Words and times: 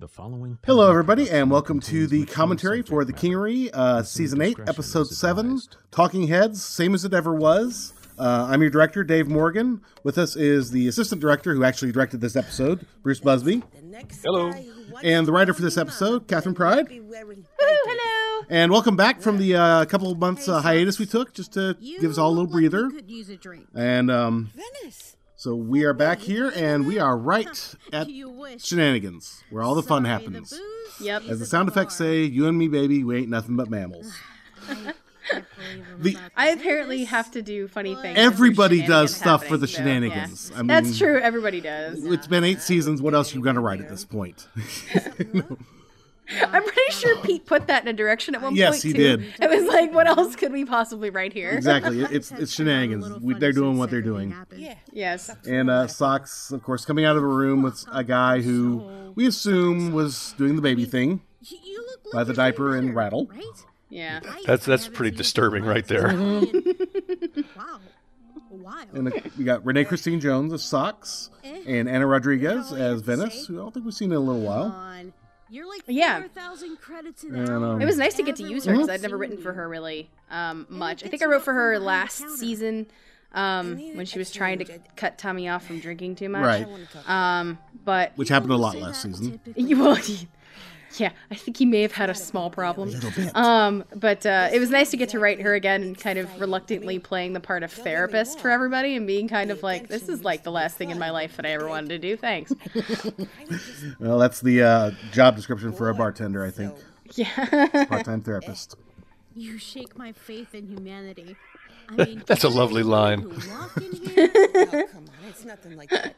The 0.00 0.06
following. 0.06 0.58
Hello, 0.64 0.88
everybody, 0.88 1.28
and 1.28 1.50
welcome 1.50 1.80
to 1.80 2.06
the 2.06 2.24
commentary 2.26 2.82
for 2.82 3.04
The 3.04 3.12
Kingery, 3.12 3.68
uh, 3.72 4.04
Season 4.04 4.40
8, 4.40 4.56
Episode 4.68 5.08
7, 5.08 5.58
Talking 5.90 6.28
Heads, 6.28 6.64
same 6.64 6.94
as 6.94 7.04
it 7.04 7.12
ever 7.12 7.34
was. 7.34 7.94
Uh, 8.16 8.46
I'm 8.48 8.60
your 8.60 8.70
director, 8.70 9.02
Dave 9.02 9.26
Morgan. 9.26 9.80
With 10.04 10.16
us 10.16 10.36
is 10.36 10.70
the 10.70 10.86
assistant 10.86 11.20
director 11.20 11.52
who 11.52 11.64
actually 11.64 11.90
directed 11.90 12.20
this 12.20 12.36
episode, 12.36 12.86
Bruce 13.02 13.18
Busby. 13.18 13.64
Hello. 14.24 14.52
And 15.02 15.26
the 15.26 15.32
writer 15.32 15.52
for 15.52 15.62
this 15.62 15.76
episode, 15.76 16.28
Kathryn 16.28 16.54
Pryde. 16.54 16.86
hello. 16.88 18.46
And 18.48 18.70
welcome 18.70 18.94
back 18.94 19.20
from 19.20 19.38
the 19.38 19.56
uh, 19.56 19.84
couple 19.86 20.12
of 20.12 20.18
months 20.18 20.48
uh, 20.48 20.60
hiatus 20.60 21.00
we 21.00 21.06
took, 21.06 21.34
just 21.34 21.54
to 21.54 21.76
give 21.80 22.12
us 22.12 22.18
all 22.18 22.28
a 22.28 22.34
little 22.38 22.46
breather. 22.46 22.88
Could 22.88 23.10
use 23.10 23.30
a 23.30 23.36
drink. 23.36 23.66
And 23.74 24.12
um, 24.12 24.52
Venice. 24.54 25.16
So 25.38 25.54
we 25.54 25.84
are 25.84 25.92
back 25.92 26.18
here, 26.18 26.50
and 26.56 26.84
we 26.84 26.98
are 26.98 27.16
right 27.16 27.74
at 27.92 28.08
shenanigans, 28.58 29.44
where 29.50 29.62
all 29.62 29.76
the 29.76 29.84
fun 29.84 30.04
happens. 30.04 30.52
Yep. 31.00 31.22
As 31.28 31.38
the 31.38 31.46
sound 31.46 31.68
effects 31.68 31.94
say, 31.94 32.24
you 32.24 32.48
and 32.48 32.58
me, 32.58 32.66
baby, 32.66 33.04
we 33.04 33.18
ain't 33.18 33.28
nothing 33.28 33.54
but 33.56 33.70
mammals. 33.70 34.12
The- 35.98 36.16
I 36.36 36.48
apparently 36.48 37.04
have 37.04 37.30
to 37.32 37.42
do 37.42 37.68
funny 37.68 37.94
things. 37.96 38.18
Everybody 38.18 38.78
does 38.78 39.14
shenanigans 39.14 39.16
stuff 39.16 39.44
for 39.46 39.58
the 39.58 39.66
happening, 39.66 39.68
so, 39.68 39.76
shenanigans. 40.16 40.50
yeah. 40.50 40.56
I 40.56 40.60
mean, 40.62 40.66
That's 40.68 40.96
true. 40.96 41.20
Everybody 41.20 41.60
does. 41.60 42.02
It's 42.02 42.26
been 42.26 42.44
eight 42.44 42.62
seasons. 42.62 43.02
What 43.02 43.12
else 43.12 43.34
you 43.34 43.42
gonna 43.42 43.60
write 43.60 43.80
at 43.80 43.90
this 43.90 44.06
point? 44.06 44.48
I'm 46.42 46.62
pretty 46.62 46.92
sure 46.92 47.16
Pete 47.22 47.46
put 47.46 47.66
that 47.68 47.82
in 47.82 47.88
a 47.88 47.92
direction 47.92 48.34
at 48.34 48.42
one 48.42 48.54
Yes, 48.54 48.68
point. 48.70 48.76
Yes, 48.76 48.82
he 48.82 48.92
too. 48.92 49.16
did. 49.18 49.34
It 49.40 49.48
was 49.50 49.64
like, 49.72 49.92
what 49.94 50.06
else 50.06 50.36
could 50.36 50.52
we 50.52 50.64
possibly 50.64 51.10
write 51.10 51.32
here? 51.32 51.50
exactly. 51.50 52.00
It's 52.02 52.30
it's 52.32 52.52
shenanigans. 52.52 53.08
We, 53.20 53.34
they're 53.34 53.52
doing 53.52 53.78
what 53.78 53.90
they're 53.90 54.02
doing. 54.02 54.34
Yeah. 54.56 54.74
Yes. 54.92 55.30
And 55.46 55.70
uh, 55.70 55.86
Socks, 55.86 56.50
of 56.52 56.62
course, 56.62 56.84
coming 56.84 57.04
out 57.04 57.16
of 57.16 57.22
a 57.22 57.26
room 57.26 57.62
with 57.62 57.84
a 57.92 58.04
guy 58.04 58.40
who 58.40 59.12
we 59.14 59.26
assume 59.26 59.92
was 59.92 60.34
doing 60.38 60.56
the 60.56 60.62
baby 60.62 60.84
thing 60.84 61.22
You- 61.42 61.58
you 61.64 61.86
look 61.86 62.12
by 62.12 62.24
the 62.24 62.34
diaper 62.34 62.76
and 62.76 62.94
rattle. 62.94 63.26
Right? 63.26 63.44
Yeah. 63.90 64.20
That's 64.46 64.66
that's 64.66 64.86
pretty 64.88 65.16
disturbing 65.16 65.64
right 65.64 65.86
there. 65.86 66.08
Wow. 67.56 67.80
Wow. 68.50 68.82
And 68.94 69.12
we 69.36 69.44
got 69.44 69.64
Renee 69.64 69.84
Christine 69.84 70.20
Jones 70.20 70.52
as 70.52 70.62
Socks 70.62 71.30
and 71.44 71.88
Anna 71.88 72.06
Rodriguez 72.06 72.72
as 72.72 73.00
Venice, 73.02 73.46
who 73.46 73.54
I 73.54 73.62
don't 73.62 73.74
think 73.74 73.84
we've 73.84 73.94
seen 73.94 74.10
in 74.10 74.16
a 74.16 74.20
little 74.20 74.40
while. 74.42 74.68
On. 75.48 75.54
You're 75.54 75.68
like 75.68 75.82
Yeah. 75.86 76.20
4,000 76.20 76.76
credits 76.80 77.24
an 77.24 77.34
And, 77.34 77.48
um, 77.64 77.80
It 77.82 77.84
was 77.86 77.96
nice 77.96 78.14
to 78.14 78.22
get 78.22 78.36
to 78.36 78.42
use 78.42 78.64
her 78.64 78.72
because 78.72 78.88
I'd 78.88 79.02
never 79.02 79.16
written 79.16 79.38
for 79.38 79.52
her 79.52 79.68
really 79.68 80.10
um, 80.30 80.66
much. 80.68 81.04
I 81.04 81.08
think 81.08 81.22
I 81.22 81.26
wrote 81.26 81.42
for 81.42 81.52
her 81.52 81.78
last 81.78 82.20
counter. 82.20 82.36
season 82.36 82.86
um, 83.32 83.76
when 83.96 84.06
she 84.06 84.18
was 84.18 84.30
trying 84.30 84.58
to 84.60 84.78
cut 84.96 85.18
Tommy 85.18 85.48
off 85.48 85.66
from 85.66 85.80
drinking 85.80 86.16
too 86.16 86.28
much. 86.28 86.42
Right. 86.42 86.66
Um, 87.06 87.58
but 87.84 88.12
Which 88.16 88.28
happened 88.28 88.52
a 88.52 88.56
lot 88.56 88.76
last 88.76 89.02
season. 89.02 89.38
typically. 89.44 89.74
well, 89.74 89.96
yeah, 90.98 91.12
I 91.30 91.34
think 91.34 91.56
he 91.56 91.66
may 91.66 91.82
have 91.82 91.92
had 91.92 92.10
a 92.10 92.14
small 92.14 92.50
problem. 92.50 92.92
Um, 93.34 93.84
but 93.94 94.24
uh, 94.26 94.48
it 94.52 94.58
was 94.58 94.70
nice 94.70 94.90
to 94.90 94.96
get 94.96 95.08
to 95.10 95.18
write 95.18 95.40
her 95.40 95.54
again 95.54 95.82
and 95.82 95.98
kind 95.98 96.18
of 96.18 96.40
reluctantly 96.40 96.98
playing 96.98 97.32
the 97.32 97.40
part 97.40 97.62
of 97.62 97.72
therapist 97.72 98.40
for 98.40 98.50
everybody 98.50 98.96
and 98.96 99.06
being 99.06 99.28
kind 99.28 99.50
of 99.50 99.62
like, 99.62 99.88
this 99.88 100.08
is 100.08 100.24
like 100.24 100.42
the 100.42 100.50
last 100.52 100.76
thing 100.76 100.90
in 100.90 100.98
my 100.98 101.10
life 101.10 101.36
that 101.36 101.46
I 101.46 101.50
ever 101.50 101.68
wanted 101.68 101.88
to 101.90 101.98
do. 101.98 102.16
Thanks. 102.16 102.52
Well, 104.00 104.18
that's 104.18 104.40
the 104.40 104.62
uh, 104.62 104.90
job 105.12 105.36
description 105.36 105.72
for 105.72 105.88
a 105.88 105.94
bartender, 105.94 106.44
I 106.44 106.50
think. 106.50 106.74
Yeah. 107.14 107.84
Part-time 107.88 108.20
therapist. 108.22 108.76
You 109.34 109.58
shake 109.58 109.96
my 109.96 110.12
faith 110.12 110.54
in 110.54 110.66
humanity. 110.66 111.36
I 111.88 112.04
mean, 112.04 112.22
That's 112.26 112.44
a 112.44 112.48
lovely 112.48 112.82
line. 112.82 113.22
who 113.22 113.30
walk 113.50 113.76
in 113.78 113.92
here, 113.92 114.30
Oh, 114.34 114.84
come 114.92 115.04
on. 115.04 115.28
It's 115.28 115.44
nothing 115.44 115.76
like 115.76 115.90
that. 115.90 116.16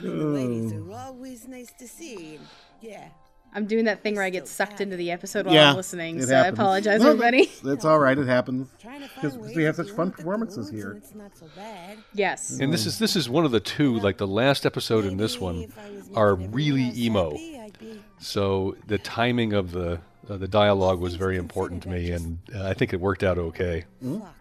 The 0.00 0.08
ladies 0.10 0.72
are 0.72 0.92
always 0.92 1.48
nice 1.48 1.72
to 1.78 1.88
see. 1.88 2.38
Yeah. 2.80 3.08
I'm 3.54 3.66
doing 3.66 3.84
that 3.84 4.02
thing 4.02 4.14
where 4.14 4.24
I 4.24 4.30
get 4.30 4.48
sucked 4.48 4.80
into 4.80 4.96
the 4.96 5.10
episode 5.10 5.44
while 5.46 5.54
yeah, 5.54 5.70
I'm 5.70 5.76
listening, 5.76 6.18
it 6.18 6.26
so 6.28 6.34
I 6.36 6.46
apologize, 6.46 7.02
No, 7.02 7.08
everybody. 7.10 7.44
That's, 7.46 7.60
that's 7.60 7.84
all 7.84 7.98
right. 7.98 8.16
It 8.16 8.26
happens. 8.26 8.68
Trying 8.80 9.02
to 9.02 9.08
find 9.08 9.32
Because 9.38 9.54
we 9.54 9.62
have 9.64 9.76
such 9.76 9.88
fun 9.88 9.96
wanna 9.96 10.10
pick 10.10 10.16
the 10.16 10.22
performances 10.22 10.70
here. 10.70 10.90
and 10.92 11.30
so. 11.34 11.46
Yes. 12.14 12.58
And 12.60 12.72
this 12.72 12.86
is 12.86 12.98
this 12.98 13.14
is 13.16 13.28
one 13.28 13.44
of 13.44 13.50
the 13.50 13.60
two, 13.60 13.98
like 13.98 14.16
the 14.16 14.26
last 14.26 14.64
episode 14.64 15.04
and 15.04 15.18
this 15.20 15.38
one, 15.38 15.56
If 15.64 15.78
I 15.78 15.90
was 15.90 16.00
making 16.04 16.16
are 16.16 16.34
really 16.34 16.92
emo. 16.96 17.30
happy, 17.32 17.58
I'd 17.58 17.78
be- 17.78 18.00
So 18.18 18.76
the 18.86 18.98
timing 18.98 19.52
of 19.52 19.72
the 19.72 20.00
uh, 20.30 20.36
the 20.36 20.48
dialogue 20.48 21.00
was 21.00 21.16
very 21.16 21.36
important 21.36 21.82
to 21.82 21.88
me, 21.88 22.12
and 22.12 22.38
uh, 22.54 22.64
I 22.68 22.74
think 22.74 22.92
it 22.92 23.00
worked 23.00 23.22
out 23.24 23.38
okay. 23.38 23.84
Fuck. 24.00 24.34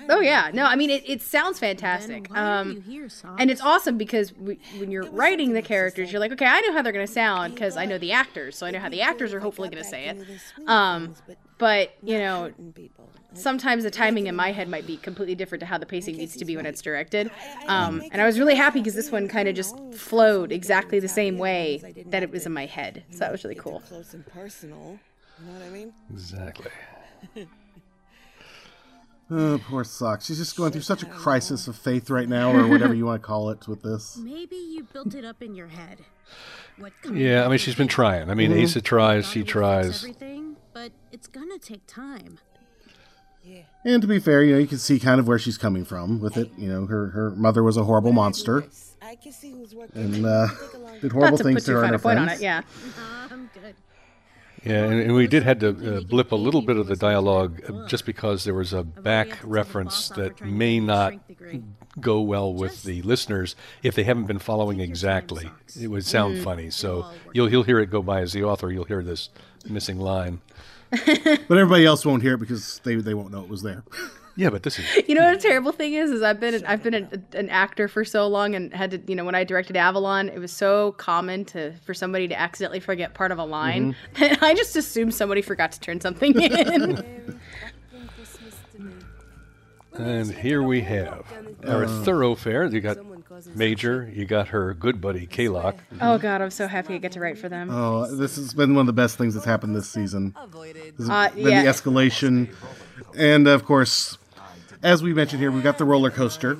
You 0.00 0.08
know, 0.08 0.14
I 0.14 0.18
Oh 0.18 0.20
yeah, 0.20 0.50
no, 0.52 0.64
I 0.64 0.76
mean 0.76 0.90
it, 0.90 1.08
it 1.08 1.22
sounds 1.22 1.58
fantastic. 1.58 2.30
Um, 2.36 2.82
here, 2.82 3.08
and 3.38 3.50
it's 3.50 3.60
awesome 3.60 3.96
because 3.98 4.32
we, 4.36 4.58
when 4.78 4.90
you're 4.90 5.10
writing 5.10 5.52
the 5.52 5.62
characters, 5.62 6.10
you're 6.10 6.20
like, 6.20 6.32
okay, 6.32 6.46
I 6.46 6.60
know 6.60 6.72
how 6.72 6.82
they're 6.82 6.92
going 6.92 7.06
to 7.06 7.12
sound 7.12 7.54
because 7.54 7.76
I 7.76 7.84
know 7.84 7.98
the 7.98 8.12
actors, 8.12 8.56
so 8.56 8.66
I 8.66 8.70
know 8.70 8.78
how 8.78 8.88
the 8.88 9.02
actors 9.02 9.32
are 9.32 9.40
hopefully 9.40 9.68
going 9.68 9.82
to 9.82 9.88
say 9.88 10.06
it. 10.06 10.18
Um, 10.66 11.14
but 11.58 11.94
you 12.02 12.18
know, 12.18 12.52
sometimes 13.34 13.84
the 13.84 13.90
timing 13.90 14.26
in 14.26 14.34
my 14.34 14.52
head 14.52 14.68
might 14.68 14.86
be 14.86 14.96
completely 14.96 15.34
different 15.34 15.60
to 15.60 15.66
how 15.66 15.78
the 15.78 15.86
pacing 15.86 16.16
needs 16.16 16.36
to 16.36 16.44
be 16.44 16.56
when 16.56 16.66
it's 16.66 16.82
directed. 16.82 17.30
Um, 17.66 18.02
and 18.12 18.20
I 18.20 18.26
was 18.26 18.38
really 18.38 18.54
happy 18.54 18.80
because 18.80 18.94
this 18.94 19.10
one 19.10 19.28
kind 19.28 19.48
of 19.48 19.54
just 19.54 19.76
flowed 19.94 20.52
exactly 20.52 20.98
the 20.98 21.08
same 21.08 21.38
way 21.38 22.04
that 22.06 22.22
it 22.22 22.30
was 22.30 22.46
in 22.46 22.52
my 22.52 22.66
head, 22.66 23.04
so 23.10 23.18
that 23.18 23.32
was 23.32 23.44
really 23.44 23.56
cool. 23.56 23.80
Close 23.80 24.14
and 24.14 24.26
personal. 24.26 24.98
You 25.40 25.46
know 25.46 25.58
what 25.58 25.62
I 25.66 25.70
mean? 25.70 25.92
Exactly. 26.10 26.70
Oh, 29.30 29.58
poor 29.68 29.84
Socks. 29.84 30.26
She's 30.26 30.38
just 30.38 30.56
going 30.56 30.72
through 30.72 30.82
such 30.82 31.02
a 31.02 31.06
crisis 31.06 31.66
of 31.66 31.76
faith 31.76 32.10
right 32.10 32.28
now, 32.28 32.52
or 32.52 32.66
whatever 32.66 32.94
you 32.94 33.06
want 33.06 33.22
to 33.22 33.26
call 33.26 33.50
it, 33.50 33.66
with 33.66 33.82
this. 33.82 34.16
Maybe 34.16 34.56
you 34.56 34.84
built 34.84 35.14
it 35.14 35.24
up 35.24 35.42
in 35.42 35.54
your 35.54 35.68
head. 35.68 36.00
What 36.76 36.92
Yeah, 37.12 37.44
I 37.44 37.48
mean 37.48 37.58
she's 37.58 37.74
been 37.74 37.88
trying. 37.88 38.30
I 38.30 38.34
mean 38.34 38.52
Asa 38.62 38.80
tries, 38.80 39.28
she 39.28 39.44
tries. 39.44 40.02
Everything, 40.02 40.56
but 40.72 40.92
it's 41.12 41.28
gonna 41.28 41.58
take 41.58 41.86
time. 41.86 42.38
And 43.84 44.00
to 44.00 44.08
be 44.08 44.18
fair, 44.18 44.42
you 44.42 44.54
know, 44.54 44.58
you 44.58 44.66
can 44.66 44.78
see 44.78 44.98
kind 44.98 45.20
of 45.20 45.28
where 45.28 45.38
she's 45.38 45.58
coming 45.58 45.84
from 45.84 46.18
with 46.18 46.38
it. 46.38 46.50
You 46.56 46.68
know, 46.70 46.86
her 46.86 47.08
her 47.08 47.30
mother 47.30 47.62
was 47.62 47.76
a 47.76 47.84
horrible 47.84 48.12
monster 48.12 48.64
I 49.02 49.16
can 49.16 49.32
see 49.32 49.50
who's 49.50 49.74
working. 49.74 50.02
and 50.02 50.26
uh, 50.26 50.48
Take 50.48 50.58
a 50.58 51.00
did 51.00 51.02
Not 51.02 51.12
horrible 51.12 51.38
to 51.38 51.44
things 51.44 51.62
put 51.62 51.66
to 51.66 51.72
her 51.72 51.82
and 51.82 51.90
her 51.90 51.96
a 51.96 51.98
point 51.98 52.18
on 52.18 52.26
friends. 52.26 52.40
it, 52.40 52.44
yeah. 52.44 52.62
I'm 53.30 53.50
good. 53.52 53.74
Yeah, 54.64 54.84
and, 54.84 55.00
and 55.00 55.14
we 55.14 55.26
did 55.26 55.42
had 55.42 55.60
to 55.60 55.68
uh, 55.98 56.00
blip 56.00 56.32
a 56.32 56.36
little 56.36 56.62
bit 56.62 56.76
of 56.78 56.86
the 56.86 56.96
dialogue 56.96 57.62
uh, 57.68 57.86
just 57.86 58.06
because 58.06 58.44
there 58.44 58.54
was 58.54 58.72
a 58.72 58.82
back 58.82 59.38
reference 59.44 60.08
that 60.10 60.40
may 60.42 60.80
not 60.80 61.12
go 62.00 62.20
well 62.20 62.52
with 62.52 62.82
the 62.82 63.02
listeners 63.02 63.54
if 63.82 63.94
they 63.94 64.04
haven't 64.04 64.24
been 64.26 64.38
following 64.38 64.80
exactly. 64.80 65.50
It 65.78 65.88
would 65.88 66.04
sound 66.04 66.42
funny, 66.42 66.70
so 66.70 67.10
you'll 67.32 67.50
you'll 67.50 67.62
hear 67.62 67.78
it 67.78 67.90
go 67.90 68.02
by 68.02 68.20
as 68.20 68.32
the 68.32 68.44
author. 68.44 68.70
You'll 68.72 68.84
hear 68.84 69.02
this 69.02 69.28
missing 69.68 69.98
line. 69.98 70.40
But 71.48 71.58
everybody 71.58 71.84
else 71.84 72.06
won't 72.06 72.22
hear 72.22 72.34
it 72.34 72.38
because 72.38 72.80
they 72.84 72.94
they 72.96 73.14
won't 73.14 73.32
know 73.32 73.42
it 73.42 73.48
was 73.48 73.62
there. 73.62 73.82
Yeah, 74.36 74.50
but 74.50 74.62
this 74.64 74.78
is 74.78 74.84
You 75.08 75.14
know 75.14 75.24
what 75.24 75.34
a 75.34 75.38
terrible 75.48 75.70
thing 75.72 75.94
is? 75.94 76.10
Is 76.10 76.22
I've 76.22 76.40
been 76.40 76.64
I've 76.66 76.82
been 76.82 76.94
an, 76.94 77.24
an 77.34 77.48
actor 77.50 77.86
for 77.88 78.04
so 78.04 78.26
long 78.26 78.54
and 78.54 78.72
had 78.74 78.90
to 78.90 79.00
you 79.06 79.14
know 79.14 79.24
when 79.24 79.34
I 79.34 79.44
directed 79.44 79.76
Avalon, 79.76 80.28
it 80.28 80.38
was 80.38 80.50
so 80.52 80.92
common 80.92 81.44
to 81.46 81.72
for 81.84 81.94
somebody 81.94 82.26
to 82.28 82.38
accidentally 82.38 82.80
forget 82.80 83.14
part 83.14 83.30
of 83.32 83.38
a 83.38 83.44
line 83.44 83.94
that 84.18 84.42
I 84.42 84.54
just 84.54 84.74
assumed 84.76 85.14
somebody 85.14 85.40
forgot 85.42 85.72
to 85.72 85.80
turn 85.80 86.00
something 86.00 86.40
in. 86.40 87.38
And 89.96 90.32
here 90.34 90.60
we 90.62 90.80
have 90.80 91.24
our 91.66 91.86
thoroughfare. 91.86 92.64
You 92.66 92.80
got 92.80 92.96
Major, 93.54 94.10
you 94.12 94.24
got 94.24 94.48
her 94.48 94.74
good 94.74 95.00
buddy 95.00 95.26
Kalok. 95.26 95.76
oh 96.00 96.18
God, 96.18 96.40
I'm 96.40 96.50
so 96.50 96.66
happy 96.66 96.94
I 96.94 96.98
get 96.98 97.12
to 97.12 97.20
write 97.20 97.38
for 97.38 97.48
them. 97.48 97.68
Oh, 97.70 98.06
this 98.14 98.36
has 98.36 98.54
been 98.54 98.74
one 98.74 98.82
of 98.82 98.86
the 98.86 98.92
best 98.92 99.18
things 99.18 99.34
that's 99.34 99.46
happened 99.46 99.74
this 99.74 99.88
season. 99.88 100.34
This 100.96 101.08
has 101.08 101.10
Uh, 101.10 101.28
been 101.34 101.46
yeah. 101.48 101.62
the 101.62 101.68
escalation, 101.68 102.54
and 103.16 103.46
of 103.48 103.64
course, 103.64 104.18
as 104.84 105.02
we 105.02 105.14
mentioned 105.14 105.40
here, 105.40 105.50
we've 105.50 105.64
got 105.64 105.78
the 105.78 105.84
roller 105.84 106.10
coaster, 106.10 106.58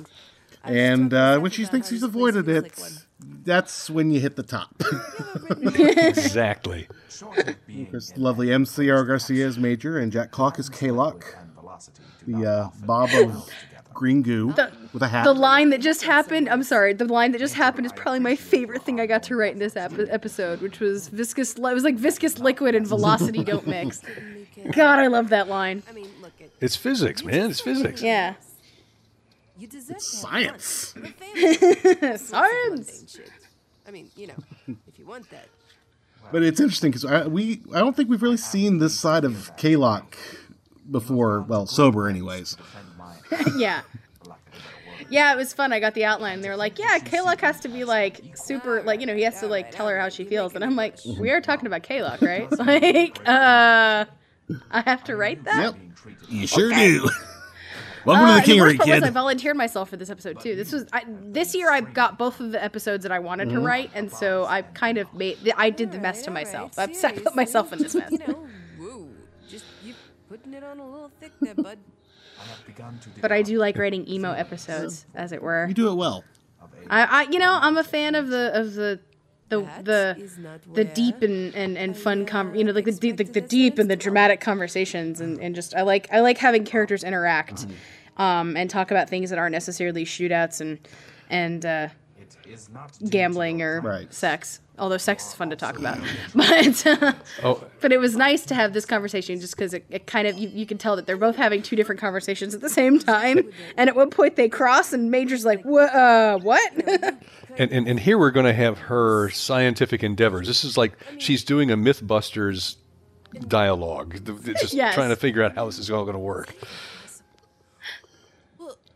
and 0.63 1.13
uh, 1.13 1.39
when 1.39 1.51
she 1.51 1.63
thinks 1.65 1.89
she's 1.89 2.03
avoided 2.03 2.49
it, 2.49 2.73
that's 3.19 3.89
when 3.89 4.09
you 4.11 4.19
hit 4.19 4.35
the 4.35 4.43
top. 4.43 4.83
Exactly. 5.67 6.87
There's 7.91 8.17
lovely 8.17 8.47
MCR 8.47 8.67
Sierra 8.67 9.07
Garcia 9.07 9.45
is 9.45 9.57
Major, 9.57 9.99
and 9.99 10.11
Jack 10.11 10.31
Clock 10.31 10.59
is 10.59 10.69
Kalok, 10.69 11.23
the 12.27 12.45
uh, 12.45 12.69
Bob 12.85 13.09
of 13.13 13.49
Green 13.95 14.21
Goo 14.21 14.53
with 14.93 15.01
a 15.01 15.07
hat. 15.07 15.23
The 15.23 15.33
line 15.33 15.71
that 15.71 15.81
just 15.81 16.03
happened, 16.03 16.47
I'm 16.49 16.61
sorry, 16.61 16.93
the 16.93 17.05
line 17.05 17.31
that 17.31 17.39
just 17.39 17.55
happened 17.55 17.87
is 17.87 17.93
probably 17.93 18.19
my 18.19 18.35
favorite 18.35 18.83
thing 18.83 18.99
I 18.99 19.07
got 19.07 19.23
to 19.23 19.35
write 19.35 19.53
in 19.53 19.59
this 19.59 19.75
ep- 19.75 19.93
episode, 20.09 20.61
which 20.61 20.79
was 20.79 21.07
viscous, 21.07 21.55
it 21.55 21.61
was 21.61 21.83
like 21.83 21.95
viscous 21.95 22.37
liquid 22.37 22.75
and 22.75 22.85
velocity 22.85 23.43
don't 23.43 23.65
mix. 23.65 24.01
God, 24.71 24.99
I 24.99 25.07
love 25.07 25.29
that 25.29 25.47
line. 25.47 25.81
I 25.89 25.93
mean, 25.93 26.09
look 26.21 26.33
at 26.39 26.49
It's 26.61 26.75
physics, 26.75 27.23
man. 27.23 27.49
It's 27.49 27.61
physics. 27.61 28.01
Yeah. 28.03 28.35
you 29.57 29.67
deserve 29.67 29.87
to 29.87 29.93
have 29.93 30.01
Science. 30.01 30.91
fun. 30.93 31.01
The 31.03 31.09
family 32.03 32.17
Science! 32.17 33.17
I 33.87 33.91
mean, 33.91 34.09
you 34.15 34.27
know, 34.27 34.35
if 34.87 34.99
you 34.99 35.05
want 35.05 35.29
that. 35.31 35.47
But 36.31 36.43
it's 36.43 36.59
interesting 36.59 36.91
because 36.91 37.27
we 37.27 37.61
I 37.73 37.79
don't 37.79 37.95
think 37.95 38.09
we've 38.09 38.23
really 38.23 38.37
seen 38.37 38.79
this 38.79 38.99
side 38.99 39.23
of 39.23 39.55
Kalok 39.57 40.15
before. 40.89 41.41
Well, 41.41 41.67
sober, 41.67 42.07
anyways. 42.07 42.57
yeah. 43.57 43.81
Yeah, 45.09 45.31
it 45.33 45.37
was 45.37 45.53
fun. 45.53 45.71
I 45.71 45.79
got 45.79 45.93
the 45.93 46.05
outline. 46.05 46.41
They 46.41 46.49
were 46.49 46.55
like, 46.55 46.79
"Yeah, 46.79 46.97
Kalok 46.99 47.39
has 47.41 47.59
to 47.61 47.67
be 47.67 47.83
like 47.83 48.35
super, 48.35 48.81
like 48.81 49.01
you 49.01 49.05
know, 49.05 49.15
he 49.15 49.21
has 49.23 49.39
to 49.41 49.47
like 49.47 49.69
tell 49.71 49.87
her 49.87 49.99
how 49.99 50.09
she 50.09 50.23
feels." 50.25 50.55
And 50.55 50.63
I'm 50.63 50.75
like, 50.75 50.97
"We 51.19 51.29
are 51.31 51.41
talking 51.41 51.67
about 51.67 51.83
Kalok, 51.83 52.21
right? 52.21 52.49
Like, 52.57 53.19
uh, 53.27 54.05
I 54.71 54.81
have 54.81 55.03
to 55.05 55.15
write 55.15 55.43
that." 55.43 55.75
Yep. 55.75 55.75
You 56.29 56.47
sure 56.47 56.69
do. 56.71 57.07
Welcome 58.05 58.25
Uh, 58.25 58.41
to 58.41 58.47
the 58.47 58.53
the 58.53 58.59
worst 58.61 58.75
Kingery, 58.75 58.77
part 58.77 58.89
was. 58.89 59.03
I 59.03 59.09
volunteered 59.11 59.57
myself 59.57 59.89
for 59.89 59.97
this 59.97 60.09
episode 60.11 60.39
too. 60.39 60.55
This 60.55 60.71
was 60.71 60.85
I, 60.93 61.03
this 61.07 61.53
year. 61.55 61.71
I 61.71 61.81
got 61.81 62.17
both 62.17 62.39
of 62.39 62.51
the 62.51 62.63
episodes 62.63 63.03
that 63.03 63.11
I 63.11 63.19
wanted 63.19 63.47
Mm-hmm. 63.49 63.57
to 63.57 63.63
write, 63.63 63.91
and 63.95 64.11
so 64.11 64.45
I 64.45 64.61
kind 64.63 64.97
of 64.97 65.11
made. 65.13 65.37
I 65.57 65.69
did 65.71 65.91
the 65.91 65.99
mess 65.99 66.21
to 66.23 66.29
Alright, 66.29 66.45
myself. 66.45 66.77
alright, 66.79 67.03
I 67.05 67.11
put 67.11 67.35
myself 67.35 67.73
in 67.73 67.79
this 67.79 67.93
mess. 67.95 68.11
You 68.11 68.19
know, 68.27 68.47
woo. 68.79 69.09
Just 69.49 69.65
you 69.83 69.93
putting 70.29 70.53
it 70.53 70.63
on 70.63 70.79
a 70.79 70.87
little 70.89 71.11
thick 71.19 71.31
there, 71.41 71.53
bud. 71.55 71.77
But 73.21 73.31
I 73.31 73.41
do 73.41 73.57
like 73.57 73.77
writing 73.77 74.07
emo 74.09 74.31
episodes, 74.31 75.05
as 75.15 75.31
it 75.31 75.41
were. 75.41 75.67
You 75.67 75.73
do 75.73 75.91
it 75.91 75.95
well. 75.95 76.23
I, 76.89 77.03
I 77.03 77.21
you 77.31 77.39
know, 77.39 77.57
I'm 77.61 77.77
a 77.77 77.83
fan 77.83 78.15
of 78.15 78.27
the 78.27 78.51
of 78.53 78.73
the 78.73 78.99
the 79.49 79.61
the 79.83 80.61
the 80.73 80.85
deep 80.85 81.21
and, 81.21 81.53
and, 81.55 81.77
and 81.77 81.95
fun 81.95 82.25
com 82.25 82.55
you 82.55 82.63
know 82.63 82.71
like 82.71 82.85
the 82.85 82.91
deep 82.91 83.17
the, 83.17 83.23
the 83.23 83.41
deep 83.41 83.77
and 83.77 83.89
the 83.89 83.95
dramatic 83.95 84.41
conversations 84.41 85.21
and, 85.21 85.39
and 85.39 85.53
just 85.53 85.75
I 85.75 85.83
like 85.83 86.11
I 86.11 86.21
like 86.21 86.39
having 86.39 86.65
characters 86.65 87.03
interact 87.03 87.67
um 88.17 88.57
and 88.57 88.69
talk 88.69 88.89
about 88.89 89.07
things 89.07 89.29
that 89.29 89.37
aren't 89.37 89.51
necessarily 89.51 90.03
shootouts 90.03 90.61
and 90.61 90.79
and 91.29 91.63
uh 91.63 91.89
gambling 93.09 93.61
or 93.61 93.81
Right. 93.81 94.13
sex 94.13 94.59
although 94.77 94.97
sex 94.97 95.27
is 95.27 95.33
fun 95.33 95.49
to 95.49 95.55
talk 95.55 95.77
about 95.79 95.97
but 96.35 96.85
uh, 96.85 97.13
Oh, 97.43 97.63
but 97.79 97.93
it 97.93 97.97
was 97.97 98.15
nice 98.17 98.45
to 98.47 98.55
have 98.55 98.73
this 98.73 98.85
conversation 98.85 99.39
just 99.39 99.55
because 99.55 99.73
it, 99.73 99.85
it 99.89 100.05
kind 100.05 100.27
of 100.27 100.37
you, 100.37 100.49
you 100.49 100.65
can 100.65 100.77
tell 100.77 100.95
that 100.97 101.05
they're 101.07 101.15
both 101.17 101.37
having 101.37 101.61
two 101.61 101.75
different 101.77 102.01
conversations 102.01 102.53
at 102.53 102.59
the 102.61 102.69
same 102.69 102.99
time 102.99 103.49
and 103.77 103.89
at 103.89 103.95
one 103.95 104.09
point 104.09 104.35
they 104.35 104.49
cross 104.49 104.91
and 104.91 105.09
major's 105.11 105.45
like 105.45 105.61
what 105.63 105.93
uh 105.95 106.37
what 106.39 106.73
and, 107.57 107.71
and, 107.71 107.87
and 107.87 107.99
here 108.01 108.17
we're 108.17 108.31
going 108.31 108.45
to 108.45 108.53
have 108.53 108.77
her 108.77 109.29
scientific 109.29 110.03
endeavors. 110.03 110.45
This 110.45 110.65
is 110.65 110.77
like 110.77 110.91
she's 111.19 111.41
doing 111.45 111.71
a 111.71 111.77
MythBusters 111.77 112.75
dialogue, 113.47 114.25
th- 114.25 114.43
th- 114.43 114.57
just 114.59 114.73
Yes. 114.73 114.93
trying 114.93 115.07
to 115.09 115.15
figure 115.15 115.41
out 115.41 115.55
how 115.55 115.65
this 115.65 115.79
is 115.79 115.89
all 115.89 116.03
going 116.03 116.15
to 116.15 116.19
work. 116.19 116.53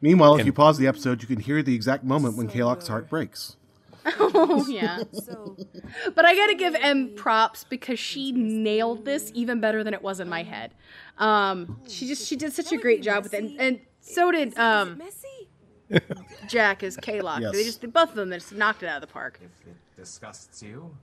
Meanwhile, 0.02 0.38
if 0.38 0.46
you 0.46 0.54
pause 0.54 0.78
the 0.78 0.88
episode, 0.88 1.22
you 1.22 1.28
can 1.28 1.40
hear 1.40 1.62
the 1.62 1.76
exact 1.76 2.04
moment 2.04 2.38
when 2.38 2.48
Kalok's 2.48 2.88
heart 2.88 3.10
breaks. 3.10 3.58
oh 4.06 4.66
yeah 4.70 5.04
So 5.12 5.58
But 6.16 6.24
I 6.26 6.34
gotta 6.34 6.56
give 6.56 6.74
M 6.76 7.14
props 7.16 7.66
because 7.66 8.00
she 8.00 8.32
nailed 8.32 9.04
this 9.04 9.30
even 9.36 9.60
better 9.60 9.84
than 9.84 9.94
it 9.94 10.02
was 10.02 10.20
in 10.22 10.30
my 10.30 10.44
head. 10.44 10.74
Um, 11.18 11.82
she 11.88 12.08
just 12.08 12.26
she 12.28 12.36
did 12.38 12.54
such 12.54 12.72
a 12.72 12.78
great 12.78 13.02
job 13.02 13.24
with 13.24 13.34
it, 13.34 13.44
and, 13.44 13.60
and 13.60 13.80
so 14.00 14.32
did 14.32 14.58
um, 14.58 14.98
messy. 14.98 15.28
Jack 16.48 16.84
as 16.84 16.96
Kalok. 16.98 17.42
Yes. 17.42 17.52
They 17.54 17.64
just 17.64 17.82
both 17.92 18.10
of 18.10 18.16
them 18.16 18.32
just 18.32 18.54
knocked 18.54 18.84
it 18.84 18.88
out 18.88 19.02
of 19.04 19.08
the 19.08 19.14
park. 19.14 19.40
If 19.44 19.68
it 19.68 19.76
disgusts 19.98 20.64
you, 20.64 20.96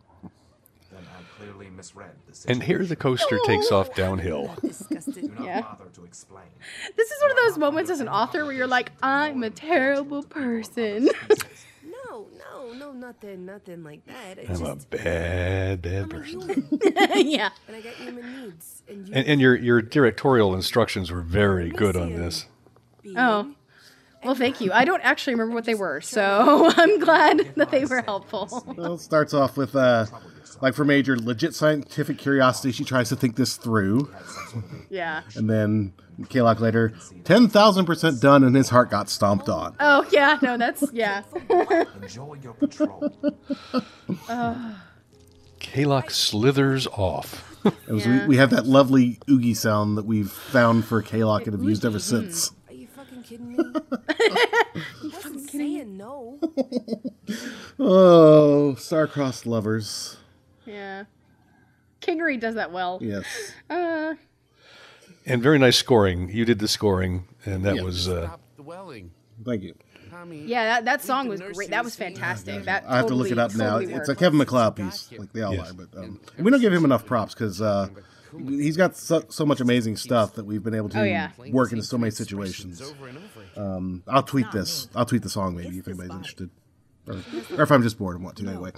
And 2.48 2.62
here 2.62 2.84
the 2.84 2.96
coaster 2.96 3.38
takes 3.46 3.70
off 3.72 3.94
downhill. 3.94 4.54
Disgusted. 4.62 5.14
Do 5.14 5.28
not 5.28 5.44
Yeah. 5.44 5.60
bother 5.62 5.84
to 5.94 6.04
explain. 6.04 6.46
This 6.96 7.10
is 7.10 7.20
one 7.22 7.30
of 7.32 7.36
those 7.38 7.58
moments 7.58 7.90
as 7.90 8.00
an 8.00 8.08
author 8.08 8.44
where 8.44 8.52
you're 8.54 8.66
like, 8.66 8.92
I'm 9.02 9.42
a 9.42 9.50
terrible 9.50 10.22
person. 10.22 11.08
No, 12.08 12.26
no, 12.38 12.72
no, 12.72 12.92
nothing, 12.92 13.44
nothing 13.46 13.82
like 13.84 14.04
that. 14.06 14.38
I 14.38 14.52
I'm 14.52 14.62
a 14.64 14.76
bad, 14.76 15.82
bad 15.82 16.02
I'm 16.04 16.08
person. 16.08 16.68
yeah. 17.14 17.50
and 17.66 17.76
I 17.76 17.80
got 17.80 17.94
human 17.94 18.42
needs. 18.44 18.82
And 18.88 19.08
you 19.08 19.14
And, 19.14 19.26
and 19.26 19.40
your, 19.40 19.54
your 19.56 19.82
directorial 19.82 20.54
instructions 20.54 21.10
were 21.10 21.20
very 21.20 21.68
good 21.70 21.96
on 21.96 22.14
this. 22.14 22.46
being 23.02 23.18
Oh. 23.18 23.50
Well, 24.26 24.34
thank 24.34 24.60
you. 24.60 24.72
I 24.72 24.84
don't 24.84 25.02
actually 25.02 25.34
remember 25.34 25.54
what 25.54 25.64
they 25.64 25.74
were, 25.74 26.00
so 26.00 26.70
I'm 26.76 26.98
glad 26.98 27.54
that 27.56 27.70
they 27.70 27.84
were 27.84 28.02
helpful. 28.02 28.48
Well, 28.76 28.94
it 28.94 29.00
starts 29.00 29.32
off 29.32 29.56
with, 29.56 29.74
uh, 29.76 30.06
like 30.60 30.74
for 30.74 30.84
Major, 30.84 31.16
legit 31.16 31.54
scientific 31.54 32.18
curiosity. 32.18 32.72
She 32.72 32.84
tries 32.84 33.08
to 33.10 33.16
think 33.16 33.36
this 33.36 33.56
through. 33.56 34.12
Yeah. 34.90 35.22
And 35.36 35.48
then 35.48 35.92
Kalok 36.24 36.60
later, 36.60 36.90
10,000% 37.24 38.20
done, 38.20 38.44
and 38.44 38.54
his 38.56 38.68
heart 38.68 38.90
got 38.90 39.08
stomped 39.08 39.48
on. 39.48 39.76
Oh, 39.80 40.06
yeah. 40.10 40.38
No, 40.42 40.56
that's, 40.58 40.84
yeah. 40.92 41.22
Enjoy 42.02 42.34
your 42.42 42.54
patrol. 42.54 43.12
Kalok 45.60 46.10
slithers 46.10 46.86
off. 46.88 47.42
And 47.88 48.00
so 48.00 48.08
Yeah. 48.08 48.20
we, 48.22 48.26
we 48.28 48.36
have 48.36 48.50
that 48.50 48.66
lovely 48.66 49.18
oogie 49.28 49.54
sound 49.54 49.96
that 49.98 50.04
we've 50.06 50.30
found 50.30 50.84
for 50.84 51.02
Kalok 51.02 51.44
and 51.44 51.52
have 51.52 51.62
used 51.64 51.84
ever 51.84 51.98
since. 51.98 52.52
Are 53.46 53.64
you 53.64 53.70
fucking 53.80 54.16
kidding 54.18 54.36
me? 54.36 54.80
you 55.02 55.10
fucking 55.10 55.38
saying 55.48 55.96
no. 55.96 56.38
Oh, 57.78 58.74
star-crossed 58.76 59.46
lovers. 59.46 60.16
Yeah. 60.64 61.04
Kingery 62.00 62.38
does 62.40 62.54
that 62.54 62.72
well. 62.72 62.98
Yes. 63.02 63.24
Uh, 63.68 64.14
And 65.26 65.42
very 65.42 65.58
nice 65.58 65.76
scoring. 65.76 66.30
You 66.30 66.44
did 66.44 66.58
the 66.58 66.68
scoring, 66.68 67.26
and 67.44 67.64
that 67.64 67.76
Yeah. 67.76 67.82
was 67.82 68.08
uh, 68.08 68.26
Stop 68.28 68.40
dwelling. 68.56 69.10
Thank 69.44 69.62
you. 69.62 69.74
Tommy, 70.10 70.38
yeah, 70.46 70.64
that, 70.64 70.84
that 70.86 71.02
song 71.02 71.28
was 71.28 71.40
great. 71.40 71.68
That 71.70 71.84
was 71.84 71.92
scene. 71.94 72.14
fantastic. 72.14 72.64
That 72.64 72.84
I 72.88 72.96
have 72.98 73.06
to 73.08 73.14
look 73.14 73.26
it 73.26 73.34
totally- 73.34 73.42
up 73.44 73.54
now. 73.56 73.78
totally 73.80 73.94
It's 73.94 74.08
a. 74.08 74.14
Kevin 74.14 74.38
MacLeod 74.38 74.76
piece, 74.76 75.10
like 75.18 75.32
they 75.32 75.42
all 75.42 75.52
Yes. 75.54 75.70
are. 75.70 75.74
But 75.74 75.98
um, 75.98 76.20
we 76.38 76.50
don't 76.50 76.60
give 76.60 76.72
him 76.72 76.84
enough 76.84 77.04
props 77.04 77.34
because 77.34 77.60
uh, 77.60 77.88
he's 78.48 78.76
got 78.76 78.96
so, 78.96 79.24
so 79.28 79.44
much 79.46 79.60
amazing 79.60 79.96
stuff 79.96 80.34
that 80.34 80.44
we've 80.46 80.62
been 80.62 80.74
able 80.74 80.88
to 80.90 81.00
Oh, 81.00 81.04
yeah. 81.04 81.30
work 81.50 81.72
into 81.72 81.84
so 81.84 81.98
many 81.98 82.10
situations. 82.10 82.80
Over 82.82 83.08
and 83.08 83.18
over. 83.18 83.60
Um, 83.76 84.02
I'll 84.08 84.22
tweet 84.22 84.50
this. 84.52 84.88
I'll 84.94 85.06
tweet 85.06 85.22
the 85.22 85.28
song 85.30 85.56
maybe 85.56 85.78
if 85.78 85.86
anybody's 85.88 86.12
interested, 86.14 86.50
or, 87.08 87.14
or 87.56 87.62
if 87.62 87.70
I'm 87.70 87.82
just 87.82 87.98
bored 87.98 88.16
and 88.16 88.24
want 88.24 88.36
to 88.38 88.48
anyway. 88.48 88.72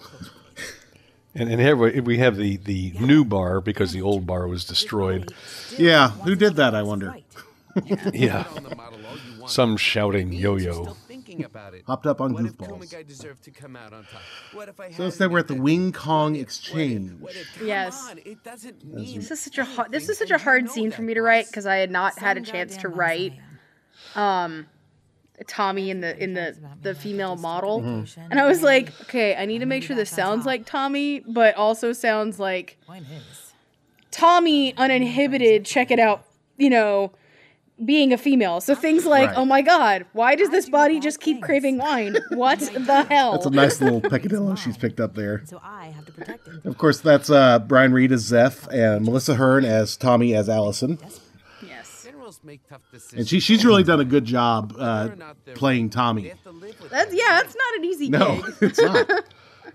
and, 1.34 1.50
and 1.50 1.60
here 1.60 1.76
we 1.76 2.00
we 2.00 2.18
have 2.18 2.36
the, 2.36 2.56
the 2.58 2.92
new 3.00 3.24
bar 3.24 3.60
because 3.60 3.92
the 3.92 4.02
old 4.02 4.26
bar 4.26 4.46
was 4.48 4.64
destroyed. 4.64 5.32
Yeah, 5.76 6.10
who 6.10 6.34
did 6.34 6.56
that? 6.56 6.74
I 6.74 6.82
wonder. 6.82 7.16
Yeah, 8.12 8.44
On 8.56 8.64
the 8.64 8.74
monologue, 8.74 9.18
you 9.32 9.38
want 9.40 9.52
some 9.52 9.76
shouting 9.76 10.30
me, 10.30 10.36
but 10.36 10.42
you're 10.42 10.58
yo-yo. 10.58 10.96
Still 11.38 11.48
thinking 11.50 11.60
about 11.60 11.74
it. 11.74 11.84
Hopped 11.86 12.06
up 12.06 12.20
on 12.20 12.32
What 12.32 12.44
if 12.44 12.56
goofballs. 12.56 12.78
Komigai 12.88 13.06
deserved 13.06 13.44
to 13.44 13.50
come 13.50 13.76
out 13.76 13.92
on 13.92 14.04
top? 14.04 14.20
What 14.52 14.68
if 14.68 14.78
I 14.80 14.86
So 14.86 14.90
hadn't 14.92 15.06
instead, 15.06 15.30
we're 15.30 15.38
at 15.38 15.48
the 15.48 15.54
Wing 15.54 15.90
decision? 15.90 15.92
Kong 16.08 16.32
What 16.32 16.36
if- 16.40 16.42
Exchange. 16.46 17.12
What 17.20 17.36
if, 17.36 17.62
Yes. 17.62 18.08
on, 18.10 18.18
it 18.24 18.42
doesn't 18.44 18.84
mean 18.84 19.16
This 19.20 19.30
is 19.30 19.40
such 19.40 19.58
a 19.58 19.64
hard. 19.64 19.92
This 19.92 20.08
is 20.08 20.18
such 20.18 20.30
a 20.30 20.38
hard 20.38 20.68
scene 20.70 20.90
for 20.90 21.02
me 21.02 21.14
to 21.14 21.22
write 21.22 21.46
because 21.46 21.66
I 21.66 21.76
had 21.76 21.90
not 21.90 22.18
had 22.18 22.36
a 22.36 22.40
chance 22.40 22.76
to 22.78 22.88
write 22.88 23.34
um, 24.14 24.66
Tommy 25.46 25.90
in 25.90 26.00
the 26.00 26.16
in 26.22 26.34
the 26.34 26.56
the 26.82 26.94
female 26.94 27.36
model, 27.36 27.80
Mm-hmm. 27.80 28.20
and 28.30 28.40
I 28.40 28.46
was 28.46 28.62
like, 28.62 28.88
okay, 29.02 29.36
I 29.36 29.44
need 29.46 29.60
to 29.60 29.66
make 29.66 29.82
sure 29.84 29.94
this 29.94 30.10
sounds 30.10 30.44
like 30.46 30.66
Tommy, 30.66 31.20
but 31.20 31.54
also 31.56 31.92
sounds 31.92 32.40
like 32.40 32.76
Tommy 34.10 34.76
uninhibited. 34.76 35.64
Check 35.64 35.90
it 35.90 35.98
out, 36.00 36.24
you 36.56 36.70
know. 36.70 37.12
Being 37.84 38.12
a 38.12 38.18
female, 38.18 38.60
so 38.60 38.74
things 38.74 39.06
like, 39.06 39.28
Right. 39.28 39.38
"Oh 39.38 39.44
my 39.44 39.62
God, 39.62 40.04
why 40.12 40.34
does 40.34 40.50
this 40.50 40.68
body 40.68 40.98
just 40.98 41.20
keep 41.20 41.40
craving 41.42 41.78
wine? 41.78 42.16
What 42.30 42.58
the 42.58 43.04
hell?" 43.08 43.32
That's 43.32 43.46
a 43.46 43.50
nice 43.50 43.80
little 43.80 44.00
peccadillo 44.00 44.56
she's 44.56 44.76
picked 44.76 44.98
up 44.98 45.14
there. 45.14 45.42
So 45.44 45.60
I 45.62 45.86
have 45.94 46.04
to 46.06 46.12
protect 46.12 46.48
him. 46.48 46.60
Of 46.64 46.76
course, 46.76 46.98
that's 47.00 47.30
uh, 47.30 47.60
Brian 47.60 47.92
Reed 47.92 48.10
as 48.10 48.22
Zeph 48.22 48.66
and 48.72 49.04
Melissa 49.04 49.36
Hearn 49.36 49.64
as 49.64 49.96
Tommy 49.96 50.34
as 50.34 50.48
Allison. 50.48 50.98
yes, 51.64 52.08
make 52.42 52.66
tough 52.68 52.82
decisions. 52.90 53.20
And 53.20 53.28
she, 53.28 53.40
she's 53.40 53.64
really 53.64 53.82
done 53.84 54.00
a 54.00 54.04
good 54.04 54.24
job 54.24 54.72
uh, 54.78 55.02
Whether 55.02 55.12
or 55.12 55.16
not 55.16 55.36
they're 55.44 55.54
playing 55.54 55.90
Tommy. 55.90 56.28
have 56.28 56.42
to 56.42 56.50
live 56.50 56.80
with 56.80 56.90
that's 56.90 57.14
yeah, 57.14 57.40
that's 57.42 57.54
not 57.54 57.78
an 57.78 57.84
easy 57.84 58.08
No, 58.08 58.42
gig. 58.42 58.54
it's 58.62 58.80
not. 58.80 59.08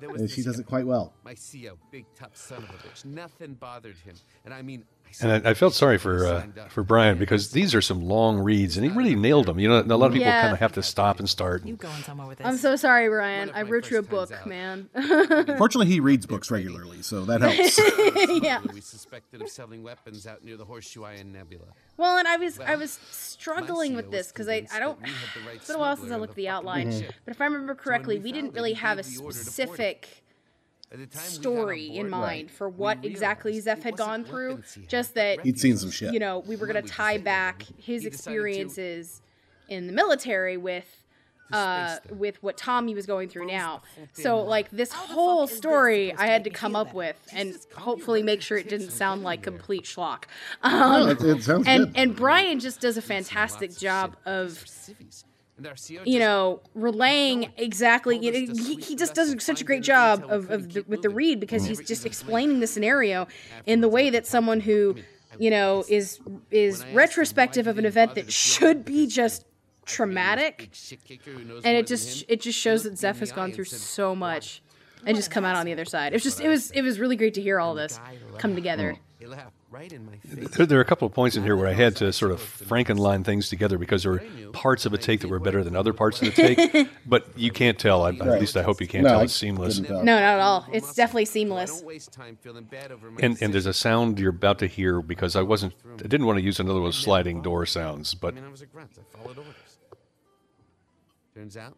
And 0.02 0.30
she 0.30 0.44
does 0.44 0.60
it 0.60 0.66
quite 0.66 0.86
well. 0.86 1.14
My 1.24 1.36
CO, 1.36 1.78
big 1.92 2.06
tough 2.16 2.36
son 2.36 2.58
of 2.58 2.70
a 2.70 2.74
bitch. 2.74 3.06
Nothing 3.06 3.54
bothered 3.54 3.96
him, 3.98 4.16
and 4.44 4.54
I 4.54 4.62
mean. 4.62 4.84
And 5.22 5.46
I, 5.48 5.52
I 5.52 5.54
felt 5.54 5.74
sorry 5.74 5.98
for 5.98 6.26
uh, 6.26 6.44
for 6.70 6.84
Brian 6.84 7.18
because 7.18 7.52
these 7.52 7.76
are 7.76 7.82
some 7.82 8.02
long 8.02 8.40
reads, 8.40 8.78
and 8.78 8.86
he 8.86 8.92
really 8.92 9.16
nailed 9.16 9.46
them. 9.48 9.60
You 9.60 9.70
know, 9.70 9.80
a 9.82 9.98
lot 9.98 10.08
of 10.08 10.14
people 10.14 10.28
Yeah. 10.28 10.42
kind 10.42 10.54
of 10.54 10.60
have 10.60 10.74
to 10.74 10.84
stop 10.84 11.20
and 11.20 11.30
start. 11.30 11.66
You 11.66 11.76
going 11.76 12.02
somewhere 12.04 12.28
with 12.28 12.38
this? 12.40 12.48
I'm 12.48 12.58
so 12.58 12.76
sorry, 12.76 13.08
Brian. 13.10 13.50
I 13.54 13.64
my 13.64 13.70
wrote 13.70 13.90
you 13.92 13.98
a 14.00 14.02
book, 14.02 14.32
out. 14.32 14.48
man. 14.48 14.90
Fortunately, 15.58 15.88
he 15.88 16.00
reads 16.00 16.26
books 16.26 16.50
regularly, 16.52 17.02
so 17.02 17.26
that 17.26 17.42
helps. 18.22 18.44
yeah. 18.44 18.60
We 18.74 18.82
suspected 18.82 19.42
of 19.42 19.50
selling 19.50 19.84
weapons 19.84 20.26
out 20.26 20.44
near 20.44 20.58
the 20.58 20.66
Horseshoe 20.66 21.04
Eye 21.04 21.14
and 21.14 21.34
Nebula. 21.34 21.66
Well, 21.98 22.18
and 22.18 22.28
I 22.28 22.38
was 22.38 22.60
I 22.60 22.76
was 22.76 23.00
struggling 23.12 23.96
with 23.96 24.12
this 24.12 24.28
because 24.32 24.48
I 24.50 24.66
I 24.74 24.80
don't. 24.80 25.00
that 25.00 25.10
the 25.36 25.42
right 25.48 25.56
It's 25.56 25.68
been 25.68 25.76
a 25.76 25.80
while 25.80 25.96
since 25.96 26.12
I 26.12 26.16
looked 26.16 26.32
at 26.32 26.36
the 26.36 26.44
the 26.44 26.48
fucking 26.50 26.68
outline, 26.68 26.90
but 27.26 27.32
if 27.32 27.42
I 27.42 27.46
remember 27.46 27.76
correctly, 27.76 28.20
we 28.20 28.32
didn't 28.32 28.54
really 28.54 28.74
have 28.74 28.98
a 29.00 29.04
gave 29.04 30.23
the 31.00 31.04
order 31.04 31.12
to 31.12 31.12
board 31.12 31.12
it. 31.12 31.12
specific 31.12 31.12
At 31.12 31.12
the 31.12 31.18
time 31.18 31.24
we 31.24 31.44
got 31.44 31.50
on 31.50 31.58
story 31.58 31.86
in 31.98 32.10
board, 32.10 32.12
mind 32.12 32.52
for 32.52 32.70
we 32.70 32.76
what 32.76 33.06
exactly 33.06 33.52
realized 33.52 33.66
Zeph 33.66 33.84
had 33.84 33.98
gone 33.98 34.24
through. 34.26 34.50
weapons 34.50 34.74
he 34.74 34.82
had, 34.82 34.90
Just 34.90 35.14
that 35.16 35.42
He'd 35.42 35.60
seen 35.60 35.78
some 35.78 35.92
shit. 35.92 36.14
you 36.14 36.20
know 36.20 36.40
we 36.40 36.56
were 36.56 36.68
gonna 36.68 36.82
tie 36.82 37.18
back 37.18 37.64
his 37.78 38.04
he 38.04 38.10
to- 38.10 38.14
experiences 38.14 39.22
in 39.70 39.88
the 39.88 39.94
military 39.94 40.58
with. 40.58 41.00
Uh, 41.52 41.98
with 42.10 42.42
what 42.42 42.58
Tommy 42.58 42.96
was 42.96 43.06
going 43.06 43.30
through 43.30 43.46
now, 43.46 43.84
so 44.14 44.40
like 44.42 44.72
this 44.72 44.92
How 44.92 45.02
the 45.02 45.08
fuck 45.10 45.16
whole 45.16 45.44
is 45.44 45.50
this 45.52 45.58
story, 45.60 46.12
I 46.14 46.26
had 46.26 46.46
to 46.46 46.50
come 46.50 46.76
up 46.76 46.88
better? 46.88 46.98
with 46.98 47.28
and 47.32 47.50
Jesus, 47.50 47.68
calm 47.70 47.84
hopefully 47.84 48.24
make 48.24 48.42
sure 48.42 48.58
it 48.58 48.70
didn't 48.70 48.90
sound 48.90 49.22
like 49.22 49.40
in 49.46 49.54
complete 49.54 49.84
schlock. 49.84 50.24
No, 50.64 50.70
Um, 50.72 51.10
it, 51.10 51.22
it 51.22 51.44
sounds 51.44 51.68
and 51.68 51.88
good. 51.88 51.98
and 51.98 52.16
Brian 52.16 52.60
just 52.60 52.80
does 52.82 52.98
a 52.98 53.04
fantastic 53.04 53.78
job 53.78 54.16
of 54.26 54.52
civvies. 54.68 55.26
You 56.06 56.20
know, 56.20 56.62
relaying 56.74 57.54
exactly. 57.58 58.18
You 58.18 58.32
know, 58.32 58.54
he, 58.54 58.76
he 58.76 58.96
just 58.96 59.14
does 59.14 59.44
such 59.44 59.62
a 59.62 59.64
great 59.64 59.84
job 59.84 60.26
of, 60.28 60.50
of 60.50 60.74
the, 60.74 60.84
with 60.88 61.02
the 61.02 61.10
read 61.10 61.40
because 61.40 61.66
he's 61.66 61.80
just 61.82 62.06
explaining 62.06 62.60
the 62.60 62.68
scenario 62.68 63.28
in 63.66 63.82
the 63.82 63.90
way 63.90 64.10
that 64.10 64.26
someone 64.26 64.60
who, 64.62 64.96
you 65.38 65.50
know, 65.50 65.84
is 65.88 66.20
is 66.52 66.86
retrospective 66.94 67.68
of 67.68 67.78
an 67.78 67.86
event 67.86 68.16
that 68.16 68.32
should 68.32 68.84
be 68.84 69.08
just 69.08 69.46
traumatic, 69.86 70.72
and 71.64 71.78
it 71.78 71.88
just 71.88 72.26
it 72.28 72.42
just 72.42 72.58
shows 72.58 72.84
that 72.84 72.98
Zeph 72.98 73.20
has 73.20 73.32
gone 73.32 73.52
through 73.52 73.66
so 73.66 74.16
much 74.16 74.62
and 75.06 75.16
just 75.16 75.32
come 75.32 75.46
out 75.46 75.56
on 75.56 75.66
the 75.66 75.74
other 75.74 75.86
side. 75.86 76.14
It 76.14 76.16
was 76.16 76.24
just 76.24 76.42
it 76.42 76.48
was 76.48 76.72
it 76.72 76.82
was 76.82 77.00
really 77.00 77.16
great 77.16 77.34
to 77.36 77.42
hear 77.42 77.60
all 77.60 77.76
this 77.76 78.00
come 78.38 78.56
together. 78.56 78.98
He 79.24 79.30
laughed 79.30 79.56
right 79.72 79.90
in 79.94 80.06
my 80.06 80.18
face. 80.18 80.50
There, 80.50 80.66
there 80.66 80.78
are 80.78 80.82
a 80.82 80.86
couple 80.86 81.06
of 81.06 81.14
points 81.14 81.38
in 81.38 81.44
here 81.44 81.56
where 81.56 81.68
I 81.70 81.72
had 81.72 81.96
to 81.98 82.12
sort 82.12 82.34
of 82.34 82.42
Frankenline 82.42 83.24
things 83.24 83.48
together 83.48 83.78
because 83.78 84.04
there 84.04 84.12
were 84.12 84.24
parts 84.52 84.86
of 84.86 84.92
a 84.94 84.98
take 84.98 85.22
that 85.22 85.30
were 85.30 85.40
better 85.40 85.64
than 85.64 85.78
other 85.78 85.94
parts 85.94 86.22
of 86.22 86.36
the 86.36 86.58
take. 86.58 86.90
but 87.06 87.26
you 87.38 87.50
can't 87.50 87.80
tell. 87.80 88.04
I, 88.04 88.10
At 88.10 88.42
least 88.42 88.58
I 88.58 88.64
hope 88.64 88.82
you 88.82 88.88
can't 88.88 89.06
No, 89.06 89.12
tell. 89.12 89.20
I 89.22 89.24
It's 89.24 89.34
seamless. 89.34 89.76
couldn't 89.76 89.96
tell. 89.96 90.04
No, 90.04 90.16
not 90.16 90.24
at 90.24 90.40
all. 90.42 90.68
It's 90.74 90.94
definitely 90.94 91.24
seamless. 91.24 91.72
Don't 91.78 91.86
waste 91.86 92.12
time 92.12 92.38
feeling 92.42 92.66
bad 92.66 92.92
over 92.92 93.12
my 93.12 93.20
And 93.24 93.42
and 93.42 93.54
there's 93.54 93.66
a 93.66 93.74
sound 93.74 94.20
you're 94.20 94.32
about 94.32 94.60
to 94.60 94.68
hear 94.68 95.02
because 95.02 95.38
I 95.38 95.42
wasn't 95.42 95.74
I 96.00 96.08
didn't 96.08 96.26
want 96.26 96.40
to 96.40 96.44
use 96.44 96.60
another 96.60 96.82
one 96.82 96.88
of 96.90 96.94
those 96.94 97.02
sliding 97.02 97.42
door 97.42 97.66
sounds, 97.66 98.14
I 98.14 98.18
but 98.20 98.36
mean, 98.36 98.44
I 98.44 98.50
was 98.50 98.62
a 98.62 98.66
grunt. 98.66 98.92
I 99.00 99.18
followed 99.18 99.38
orders. 99.38 99.54
Turns 101.34 101.56
out, 101.56 101.78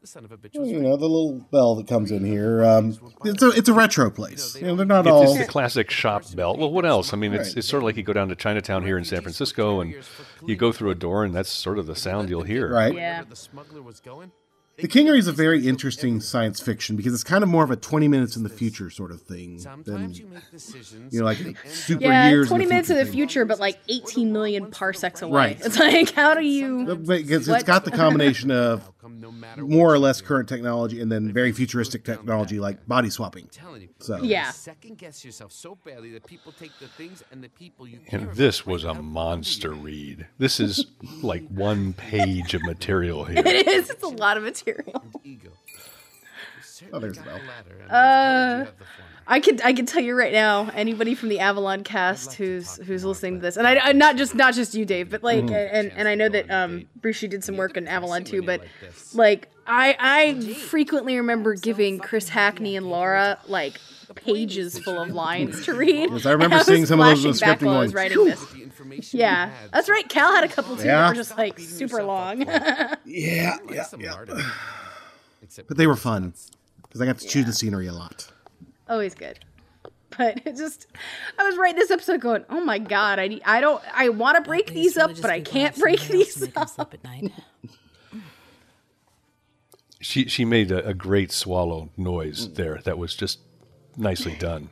the 0.00 0.06
son 0.06 0.24
of 0.24 0.32
a 0.32 0.36
bitch 0.36 0.58
was 0.58 0.68
You 0.70 0.80
know, 0.80 0.96
the 0.96 1.08
little 1.08 1.40
bell 1.50 1.74
that 1.76 1.86
comes 1.88 2.10
in 2.10 2.24
here. 2.24 2.64
Um, 2.64 2.96
it's 3.24 3.42
a 3.42 3.48
it's 3.50 3.68
a 3.68 3.72
retro 3.72 4.10
place. 4.10 4.56
You 4.56 4.68
know, 4.68 4.76
they're 4.76 4.86
not 4.86 5.06
it's, 5.06 5.12
all. 5.12 5.22
it's 5.24 5.38
the 5.38 5.44
classic 5.50 5.90
shop 5.90 6.24
bell. 6.34 6.56
Well, 6.56 6.70
what 6.70 6.84
else? 6.86 7.12
I 7.12 7.16
mean, 7.16 7.32
it's 7.34 7.48
Right. 7.48 7.56
it's 7.58 7.66
sort 7.68 7.82
of 7.82 7.84
like 7.86 7.96
you 7.96 8.02
go 8.04 8.12
down 8.12 8.28
to 8.28 8.36
Chinatown 8.36 8.84
here 8.84 8.96
in 8.98 9.04
San 9.04 9.22
Francisco 9.22 9.80
and 9.80 9.94
you 10.46 10.56
go 10.56 10.70
through 10.72 10.90
a 10.90 10.94
door 10.94 11.24
and 11.24 11.34
that's 11.34 11.50
sort 11.50 11.78
of 11.78 11.86
the 11.86 11.96
sound 11.96 12.28
you'll 12.30 12.42
hear. 12.42 12.72
Right. 12.72 12.94
Yeah. 12.94 13.24
The 13.28 13.36
smuggler 13.36 13.82
was 13.82 14.00
going. 14.00 14.30
The 14.80 14.86
Kingery 14.86 15.18
is 15.18 15.26
a 15.26 15.32
very 15.32 15.66
interesting 15.66 16.20
science 16.20 16.60
fiction 16.60 16.94
because 16.94 17.12
it's 17.12 17.24
kind 17.24 17.42
of 17.42 17.50
more 17.50 17.64
of 17.64 17.72
a 17.72 17.74
20 17.76 18.06
minutes 18.06 18.36
in 18.36 18.44
the 18.44 18.48
future 18.48 18.90
sort 18.90 19.10
of 19.10 19.20
thing 19.20 19.56
than, 19.84 20.14
you 20.14 20.28
make 20.28 20.48
decisions. 20.52 21.12
you 21.12 21.18
know, 21.18 21.24
like 21.24 21.40
and 21.40 21.56
super 21.66 22.04
Yeah, 22.04 22.28
years. 22.28 22.46
20 22.46 22.62
in 22.62 22.68
the 22.68 22.72
minutes 22.74 22.88
in 22.90 22.96
the 22.96 23.04
future, 23.04 23.44
but 23.44 23.58
like 23.58 23.76
18 23.88 24.32
million 24.32 24.70
parsecs 24.70 25.20
away. 25.20 25.32
Right. 25.32 25.60
It's 25.66 25.80
like, 25.80 26.12
how 26.12 26.34
do 26.34 26.42
you. 26.46 26.94
Because 26.94 27.30
it's 27.32 27.48
What? 27.48 27.66
got 27.66 27.84
the 27.86 27.90
combination 27.90 28.52
of 28.52 28.82
Outcome 28.82 28.92
no 28.92 28.92
matter 28.92 28.97
more 29.08 29.92
or 29.92 29.98
less 29.98 30.20
current 30.20 30.48
technology 30.48 31.00
and 31.00 31.10
then 31.10 31.32
very 31.32 31.52
futuristic 31.52 32.04
technology 32.04 32.60
like 32.60 32.86
body 32.86 33.10
swapping. 33.10 33.44
I'm 33.44 33.50
telling 33.50 33.82
you. 33.82 33.88
So 33.98 34.22
Yeah. 34.22 34.50
Second 34.50 34.98
guess 34.98 35.24
yourself 35.24 35.52
so 35.52 35.76
badly 35.84 36.12
that 36.12 36.26
people 36.26 36.52
take 36.52 36.72
the 36.78 36.88
things 36.88 37.22
and 37.30 37.42
the 37.42 37.48
people 37.48 37.86
you 37.86 38.00
And 38.10 38.30
this 38.34 38.66
was 38.66 38.84
a 38.84 38.94
monster 38.94 39.70
read. 39.72 40.26
This 40.38 40.60
is 40.60 40.86
like 41.22 41.46
one 41.48 41.92
page 41.92 42.54
of 42.54 42.62
material 42.62 43.24
here. 43.26 43.42
It 43.44 43.66
is. 43.66 43.90
It's 43.90 44.02
a 44.02 44.08
lot 44.08 44.36
of 44.36 44.42
material. 44.42 45.04
Oh, 46.92 47.00
there's 47.00 47.16
certainly 47.16 47.40
the 47.40 47.40
got 47.40 47.40
bell. 47.88 47.96
Uh, 47.96 48.64
the 48.64 48.72
latter, 49.28 49.50
and 49.50 49.60
I've 49.60 49.60
heard 49.60 49.62
you 49.62 49.62
have 49.62 49.62
the 49.62 49.62
former. 49.62 49.62
I 49.62 49.62
could 49.62 49.62
I 49.62 49.72
could 49.72 49.88
tell 49.88 50.02
you 50.02 50.14
right 50.16 50.32
now, 50.32 50.70
anybody 50.74 51.14
from 51.14 51.28
the 51.28 51.40
Avalon 51.40 51.84
cast 51.84 52.34
who's 52.34 52.76
who's 52.76 53.04
listening 53.04 53.36
to 53.36 53.40
this, 53.42 53.56
and 53.56 53.66
I, 53.66 53.78
I 53.88 53.92
not 53.92 54.16
just 54.16 54.34
not 54.34 54.54
just 54.54 54.74
you, 54.74 54.84
Dave, 54.84 55.10
but 55.10 55.22
like, 55.22 55.44
and 55.50 55.92
and 55.92 56.08
I 56.08 56.14
know 56.14 56.28
that 56.28 56.50
um 56.50 56.86
Bruce 56.96 57.22
you 57.22 57.28
did 57.28 57.44
some 57.44 57.56
work 57.56 57.76
in 57.76 57.86
Avalon 57.88 58.24
too, 58.24 58.42
but 58.42 58.62
like 59.14 59.48
I 59.66 59.96
I 59.98 60.40
frequently 60.54 61.16
remember 61.16 61.54
giving 61.54 61.98
Chris 61.98 62.28
Hackney 62.28 62.76
and 62.76 62.88
Laura 62.88 63.38
like 63.46 63.80
pages 64.14 64.78
full 64.78 65.00
of 65.00 65.10
lines 65.14 65.64
to 65.66 65.74
read. 65.74 66.10
Yes, 66.10 66.26
I 66.26 66.32
remember 66.32 66.56
And 66.58 66.66
seeing 66.66 66.86
some 66.86 67.00
of 67.00 67.06
those 67.06 67.24
in 67.24 67.32
the 67.32 67.36
scripting 67.38 67.66
while 67.66 67.76
I 67.76 67.80
was 67.80 67.94
writing 67.94 68.24
this. 68.24 68.54
Information 68.54 69.20
Yeah, 69.20 69.50
that's 69.72 69.88
right. 69.88 70.08
Cal 70.08 70.32
had 70.34 70.44
a 70.44 70.48
couple 70.48 70.76
too 70.76 70.86
Yeah. 70.86 71.02
that 71.02 71.08
were 71.10 71.14
just 71.14 71.36
like 71.36 71.58
super 71.58 72.02
long. 72.02 72.42
Yeah, 73.04 73.58
yeah, 73.70 73.84
yeah. 73.98 74.24
But 75.66 75.76
they 75.76 75.86
were 75.86 75.96
fun 75.96 76.34
because 76.82 77.00
I 77.00 77.06
got 77.06 77.18
to 77.18 77.26
choose 77.26 77.46
the 77.46 77.52
scenery 77.52 77.86
a 77.86 77.92
lot. 77.92 78.30
Always 78.88 79.14
good. 79.14 79.38
But 80.16 80.46
it 80.46 80.56
just, 80.56 80.86
I 81.38 81.44
was 81.44 81.56
writing 81.56 81.78
this 81.78 81.90
episode 81.90 82.20
going, 82.20 82.44
oh 82.48 82.60
my 82.60 82.78
god, 82.78 83.18
I 83.18 83.40
I 83.44 83.60
don't, 83.60 83.82
I 83.94 84.08
want 84.08 84.36
to 84.36 84.42
break 84.42 84.72
these 84.72 84.96
up, 84.96 85.10
but 85.20 85.30
I 85.30 85.40
can't 85.40 85.76
break 85.76 86.00
these 86.08 86.42
up. 86.56 86.68
Sleep 86.68 86.94
at 86.94 87.04
night. 87.04 87.32
She 90.00 90.26
she 90.28 90.44
made 90.44 90.70
a, 90.70 90.86
a 90.86 90.94
great 90.94 91.32
swallow 91.32 91.90
noise 91.96 92.52
there. 92.52 92.78
That 92.84 92.98
was 92.98 93.16
just 93.16 93.40
nicely 93.96 94.36
done. 94.36 94.70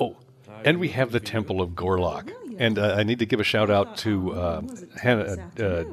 Oh, 0.00 0.16
and 0.64 0.78
we 0.78 0.90
have 0.90 1.10
the 1.10 1.18
Temple 1.18 1.60
of 1.60 1.70
Gorlock, 1.70 2.30
and 2.58 2.78
uh, 2.78 2.94
I 2.96 3.02
need 3.02 3.18
to 3.18 3.26
give 3.26 3.40
a 3.40 3.44
shout 3.44 3.70
out 3.70 3.96
to 3.98 4.32
uh, 4.32 4.62
Hannah, 5.02 5.50
uh, 5.58 5.84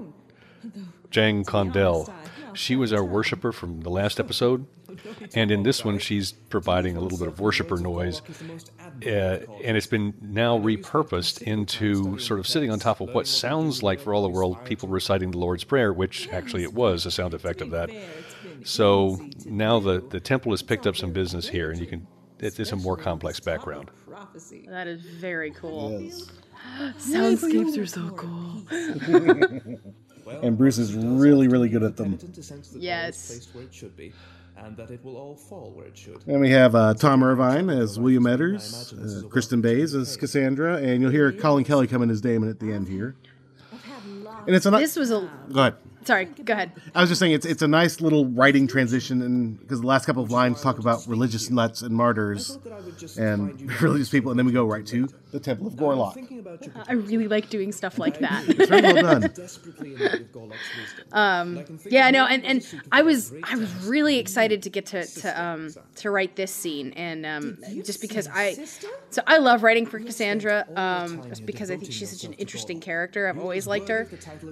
Jang 1.09 1.43
Condell. 1.43 2.13
She 2.53 2.75
was 2.75 2.93
our 2.93 3.03
worshiper 3.03 3.51
from 3.51 3.81
the 3.81 3.89
last 3.89 4.19
episode, 4.19 4.65
and 5.35 5.51
in 5.51 5.63
this 5.63 5.83
one, 5.85 5.99
she's 5.99 6.31
providing 6.31 6.97
a 6.97 6.99
little 6.99 7.17
bit 7.17 7.27
of 7.27 7.39
worshiper 7.39 7.77
noise, 7.77 8.21
uh, 9.05 9.09
and 9.09 9.77
it's 9.77 9.87
been 9.87 10.13
now 10.21 10.57
repurposed 10.57 11.41
into 11.41 12.17
sort 12.19 12.39
of 12.39 12.47
sitting 12.47 12.71
on 12.71 12.79
top 12.79 13.01
of 13.01 13.09
what 13.13 13.27
sounds 13.27 13.83
like, 13.83 13.99
for 13.99 14.13
all 14.13 14.23
the 14.23 14.29
world, 14.29 14.63
people 14.65 14.89
reciting 14.89 15.31
the 15.31 15.37
Lord's 15.37 15.63
Prayer, 15.63 15.93
which 15.93 16.29
actually 16.29 16.63
it 16.63 16.73
was 16.73 17.05
a 17.05 17.11
sound 17.11 17.33
effect 17.33 17.61
of 17.61 17.71
that. 17.71 17.89
So 18.63 19.19
now 19.45 19.79
the 19.79 20.01
the 20.01 20.19
temple 20.19 20.51
has 20.51 20.61
picked 20.61 20.85
up 20.85 20.95
some 20.95 21.11
business 21.11 21.47
here, 21.47 21.71
and 21.71 21.79
you 21.79 21.87
can. 21.87 22.07
It's 22.39 22.71
a 22.71 22.75
more 22.75 22.97
complex 22.97 23.39
background. 23.39 23.91
That 24.67 24.87
is 24.87 25.01
very 25.01 25.51
cool. 25.51 26.01
Yes. 26.01 26.31
Soundscapes 26.97 27.77
are 27.77 27.85
so 27.85 28.09
cool. 28.11 28.63
And 30.41 30.57
Bruce 30.57 30.77
is 30.77 30.93
really, 30.93 31.47
really 31.47 31.69
good 31.69 31.83
at 31.83 31.97
them. 31.97 32.17
Yes. 32.75 33.47
where 33.53 33.63
it 33.63 33.73
should 33.73 33.95
be, 33.95 34.13
and 34.57 34.75
that 34.77 34.91
it 34.91 35.03
will 35.03 35.17
all 35.17 35.35
fall 35.35 35.71
where 35.75 35.85
it 35.85 35.97
should. 35.97 36.21
And 36.27 36.39
we 36.41 36.49
have 36.51 36.75
uh, 36.75 36.93
Tom 36.93 37.23
Irvine 37.23 37.69
as 37.69 37.99
William 37.99 38.23
Edders, 38.23 38.93
uh, 39.23 39.27
Kristen 39.27 39.61
Bays 39.61 39.93
as 39.95 40.17
Cassandra, 40.17 40.77
and 40.77 41.01
you'll 41.01 41.11
hear 41.11 41.31
Colin 41.31 41.63
Kelly 41.63 41.87
come 41.87 42.01
in 42.01 42.09
as 42.09 42.21
Damon 42.21 42.49
at 42.49 42.59
the 42.59 42.71
end 42.71 42.87
here. 42.87 43.15
And 44.47 44.55
it's 44.55 44.65
a 44.65 44.71
nice. 44.71 44.81
This 44.81 44.95
was 44.95 45.11
a, 45.11 45.29
Go 45.51 45.59
ahead. 45.59 45.75
Sorry, 46.03 46.25
go 46.25 46.53
ahead. 46.53 46.71
I 46.95 47.01
was 47.01 47.09
just 47.09 47.19
saying 47.19 47.33
it's 47.33 47.45
it's 47.45 47.61
a 47.61 47.67
nice 47.67 48.01
little 48.01 48.25
writing 48.27 48.67
transition, 48.67 49.21
and 49.21 49.59
because 49.59 49.81
the 49.81 49.87
last 49.87 50.05
couple 50.05 50.23
of 50.23 50.31
lines 50.31 50.61
talk 50.61 50.79
about 50.79 51.05
religious 51.07 51.49
nuts 51.49 51.81
and 51.81 51.95
martyrs 51.95 52.57
and 53.17 53.59
religious 53.81 54.09
people, 54.09 54.31
and 54.31 54.39
then 54.39 54.45
we 54.45 54.51
go 54.51 54.65
right 54.65 54.85
to 54.87 55.07
the 55.31 55.39
Temple 55.39 55.67
of 55.67 55.73
Gorlock. 55.73 56.13
Thinking 56.13 56.39
about 56.39 56.65
your 56.65 56.73
I 56.87 56.93
really 56.93 57.27
like 57.27 57.49
doing 57.49 57.71
stuff 57.71 57.97
like 57.97 58.19
that. 58.19 58.47
It's 58.47 58.69
very 58.69 58.81
well 58.81 58.95
done. 59.19 59.21
desperately 59.33 59.93
in 59.93 59.99
need 59.99 60.11
of 60.13 60.31
Gorlock's 60.31 60.69
wisdom. 60.77 61.05
Um, 61.11 61.65
yeah, 61.89 62.09
no, 62.11 62.25
and, 62.25 62.43
and 62.45 62.81
I 62.91 63.01
was 63.01 63.33
I 63.43 63.55
was 63.55 63.73
really 63.85 64.17
excited 64.19 64.63
to 64.63 64.69
get 64.69 64.85
to 64.87 65.05
to 65.05 65.41
um 65.41 65.73
to 65.97 66.11
write 66.11 66.35
this 66.35 66.51
scene, 66.53 66.93
and 66.93 67.25
um 67.25 67.57
just 67.83 68.01
because 68.01 68.27
I 68.27 68.65
so 69.09 69.21
I 69.27 69.37
love 69.37 69.63
writing 69.63 69.85
for 69.85 69.99
Cassandra, 69.99 70.65
um 70.75 71.23
just 71.29 71.45
because 71.45 71.71
I 71.71 71.77
think 71.77 71.91
she's 71.91 72.11
such 72.11 72.23
an 72.23 72.33
interesting 72.33 72.79
character. 72.79 73.27
I've 73.27 73.39
always 73.39 73.67
liked 73.67 73.89
her, 73.89 74.07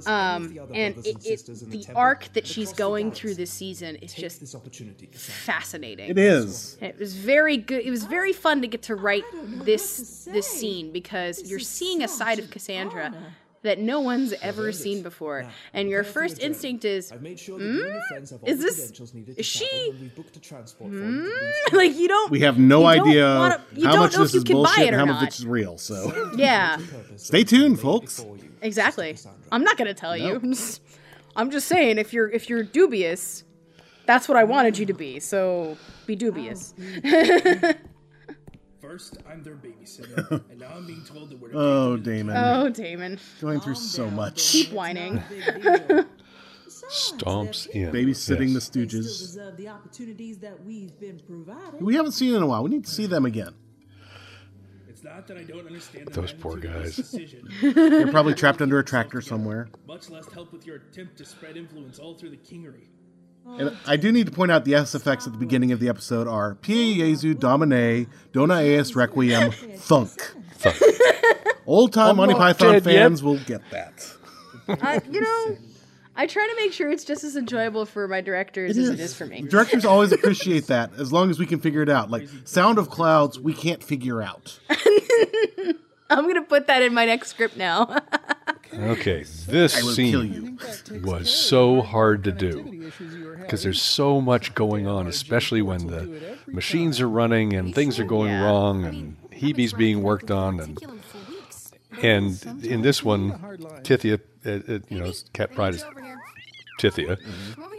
um 0.06 0.58
and 0.74 0.98
it, 1.06 1.18
it 1.26 1.39
the 1.44 1.86
arc 1.96 2.32
that 2.34 2.46
she's 2.48 2.74
going 2.74 3.12
through 3.12 3.36
this 3.36 3.52
season 3.52 3.96
is 3.98 4.14
just 4.14 4.40
This 4.40 4.56
opportunity, 4.56 5.08
fascinating. 5.14 6.10
It 6.10 6.18
is. 6.18 6.78
It 6.82 6.98
was 7.00 7.16
very 7.16 7.58
good. 7.58 7.82
It 7.86 7.92
was 7.92 8.04
very 8.06 8.34
fun 8.34 8.62
to 8.62 8.68
get 8.68 8.84
to 8.84 8.96
write 8.96 9.26
this 9.66 10.26
this 10.26 10.48
scene 10.48 10.92
because 10.92 11.50
you're 11.50 11.60
seeing 11.60 12.04
a 12.04 12.08
side 12.08 12.40
of 12.40 12.50
Cassandra 12.50 13.14
that 13.62 13.78
no 13.78 14.00
one's 14.00 14.32
ever 14.42 14.72
seen 14.72 15.04
before, 15.04 15.46
and 15.74 15.90
your 15.90 16.06
first 16.06 16.40
instinct 16.40 16.86
is, 16.86 17.12
I've 17.12 17.22
made 17.22 17.38
sure 17.38 17.60
that 17.60 17.66
you 17.66 18.02
friends 18.08 18.30
have 18.30 18.42
all 18.42 18.48
is 18.50 18.60
the 18.60 18.64
this- 18.64 18.76
credentials 18.78 19.14
needed 19.14 19.38
is 19.38 19.46
she- 19.46 19.94
we've 20.00 20.16
booked 20.16 20.38
a 20.38 20.40
transport 20.40 20.90
for 20.92 20.96
"Mm," 20.98 21.30
like 21.74 21.94
you 21.98 22.08
don't. 22.08 22.32
We 22.32 22.40
have 22.40 22.58
no 22.58 22.86
idea 22.86 23.26
wanna- 23.38 23.62
how 23.84 23.98
much 23.98 24.14
this 24.16 24.34
is 24.34 24.46
bullshit 24.46 24.88
and 24.88 24.96
or 24.96 25.00
how 25.00 25.06
much 25.08 25.24
it's 25.24 25.44
real. 25.44 25.78
So 25.78 26.32
Yeah, 26.38 26.78
stay 27.18 27.44
tuned, 27.44 27.82
folks. 27.82 28.24
exactly. 28.62 29.18
I'm 29.52 29.66
not 29.66 29.76
gonna 29.78 29.94
tell 29.94 30.16
you. 30.16 30.40
I'm 31.36 31.52
just, 31.52 31.68
saying 31.68 31.98
if 31.98 32.14
you're 32.14 32.30
if 32.30 32.50
you're 32.50 32.64
dubious, 32.64 33.44
that's 34.06 34.28
what 34.28 34.38
I 34.38 34.44
wanted 34.44 34.78
you 34.78 34.86
to 34.88 34.94
be. 34.94 35.20
So 35.20 35.78
be 36.06 36.16
dubious. 36.16 36.74
First, 38.82 39.18
I'm 39.30 39.44
their 39.44 39.56
babysitter, 39.56 40.44
and 40.50 40.60
now 40.60 40.70
I'm 40.76 40.88
being 40.88 41.04
told 41.04 41.30
that 41.30 41.40
we're. 41.40 41.52
Oh, 41.54 41.98
Damon, 41.98 42.36
Oh, 42.38 42.70
Damon, 42.70 43.20
going 43.42 43.60
through 43.60 43.76
so 43.76 44.10
much. 44.10 44.52
keep 44.52 44.72
whining. 44.72 45.22
Stomps 46.68 47.68
in. 47.68 47.92
Babysitting 47.92 48.54
Yes. 48.54 48.70
the 48.70 48.80
Stooges. 48.86 49.58
the 49.58 49.68
opportunities 49.68 50.40
that 50.40 50.64
we've 50.64 50.98
been. 51.00 51.20
We 51.80 51.96
haven't 51.96 52.14
seen 52.14 52.34
in 52.34 52.42
a 52.42 52.48
while. 52.48 52.64
We 52.64 52.70
need 52.70 52.86
to 52.86 52.92
see 52.92 53.06
them 53.06 53.26
again. 53.26 53.54
It's 55.00 55.06
not 55.06 55.28
that 55.28 55.38
I 55.38 55.44
don't 55.44 55.66
understand 55.66 56.08
the 56.08 56.12
Those 56.22 56.34
poor 56.34 56.56
magnitude 56.58 56.76
of 56.76 56.84
this 56.84 56.96
guys. 56.98 57.12
decision, 57.12 57.50
They're 57.74 58.12
probably 58.12 58.34
trapped 58.34 58.62
under 58.62 58.80
a 58.80 58.84
tractor 58.84 59.22
somewhere. 59.22 59.70
much 59.88 60.10
less 60.10 60.28
help 60.34 60.52
with 60.52 60.68
your 60.68 60.76
attempt 60.76 61.18
to 61.20 61.26
spread 61.26 61.56
influence 61.56 62.00
all 62.00 62.16
through 62.16 62.32
the 62.32 62.38
kingery. 62.38 62.88
And 63.46 63.78
I 63.88 63.96
do 63.96 64.12
need 64.12 64.26
to 64.26 64.32
point 64.34 64.52
out 64.52 64.66
the 64.66 64.74
SFX 64.74 65.26
at 65.26 65.32
the 65.32 65.40
beginning 65.40 65.72
of 65.72 65.80
the 65.80 65.88
episode 65.88 66.28
are 66.28 66.56
Pie 66.56 66.96
Jesu 66.98 67.34
Domine, 67.34 68.08
Dona 68.34 68.56
Eis 68.56 68.94
Requiem, 68.94 69.52
Thunk. 69.78 70.34
Old 71.66 71.94
time 71.94 72.10
I'm 72.10 72.18
Monty 72.18 72.34
Python 72.34 72.74
dead 72.74 72.86
yet. 72.86 72.94
fans 73.04 73.24
will 73.24 73.40
get 73.46 73.62
that. 73.72 74.06
Uh, 74.68 75.00
you 75.10 75.22
know, 75.22 75.58
I 76.20 76.26
try 76.26 76.46
to 76.46 76.56
make 76.62 76.74
sure 76.74 76.92
it's 76.92 77.06
just 77.06 77.24
as 77.24 77.38
enjoyable 77.38 77.86
for 77.86 78.06
my 78.06 78.20
directors 78.20 78.78
as 78.78 78.90
it 78.90 79.00
is 79.00 79.16
for 79.16 79.26
me. 79.26 79.44
Directors 79.44 79.86
always 79.86 80.12
appreciate 80.12 80.68
that 80.68 80.92
as 80.98 81.14
long 81.14 81.30
as 81.30 81.40
we 81.40 81.46
can 81.46 81.62
figure 81.62 81.82
it 81.82 81.88
out. 81.88 82.12
Like 82.12 82.28
Sound 82.44 82.78
of 82.78 82.90
Clouds, 82.90 83.40
we 83.40 83.54
can't 83.54 83.82
figure 83.82 84.22
out. 84.22 84.60
I'm 86.10 86.28
gonna 86.28 86.42
put 86.42 86.68
that 86.68 86.82
in 86.82 86.94
my 86.94 87.06
next 87.06 87.30
script 87.30 87.56
now. 87.56 88.02
Okay, 88.72 89.26
this 89.48 89.76
I 89.76 89.82
will 89.82 89.94
scene 89.94 90.60
was 91.02 91.28
so 91.28 91.82
hard 91.82 92.24
to 92.26 92.32
do 92.32 92.92
because 93.42 93.64
there's 93.64 93.82
so 93.82 94.22
much 94.22 94.54
going 94.54 94.86
on, 94.86 95.08
especially 95.08 95.64
when 95.64 95.88
the 95.88 96.38
machines 96.46 97.02
are 97.02 97.10
running 97.10 97.54
and 97.54 97.74
things 97.74 98.00
are 98.00 98.04
going 98.06 98.32
wrong 98.40 98.86
and 98.86 99.18
Hebe's 99.32 99.74
being 99.74 100.04
worked 100.04 100.30
on 100.30 100.60
and 100.60 100.78
and 102.04 102.66
in 102.66 102.82
this 102.82 103.04
one, 103.04 103.32
Tithia, 103.84 104.20
uh, 104.46 104.50
uh, 104.50 104.80
you 104.90 105.00
know, 105.00 105.12
Kat 105.34 105.54
Pryde 105.54 105.76
is 105.76 105.86
Tithia, 106.80 107.18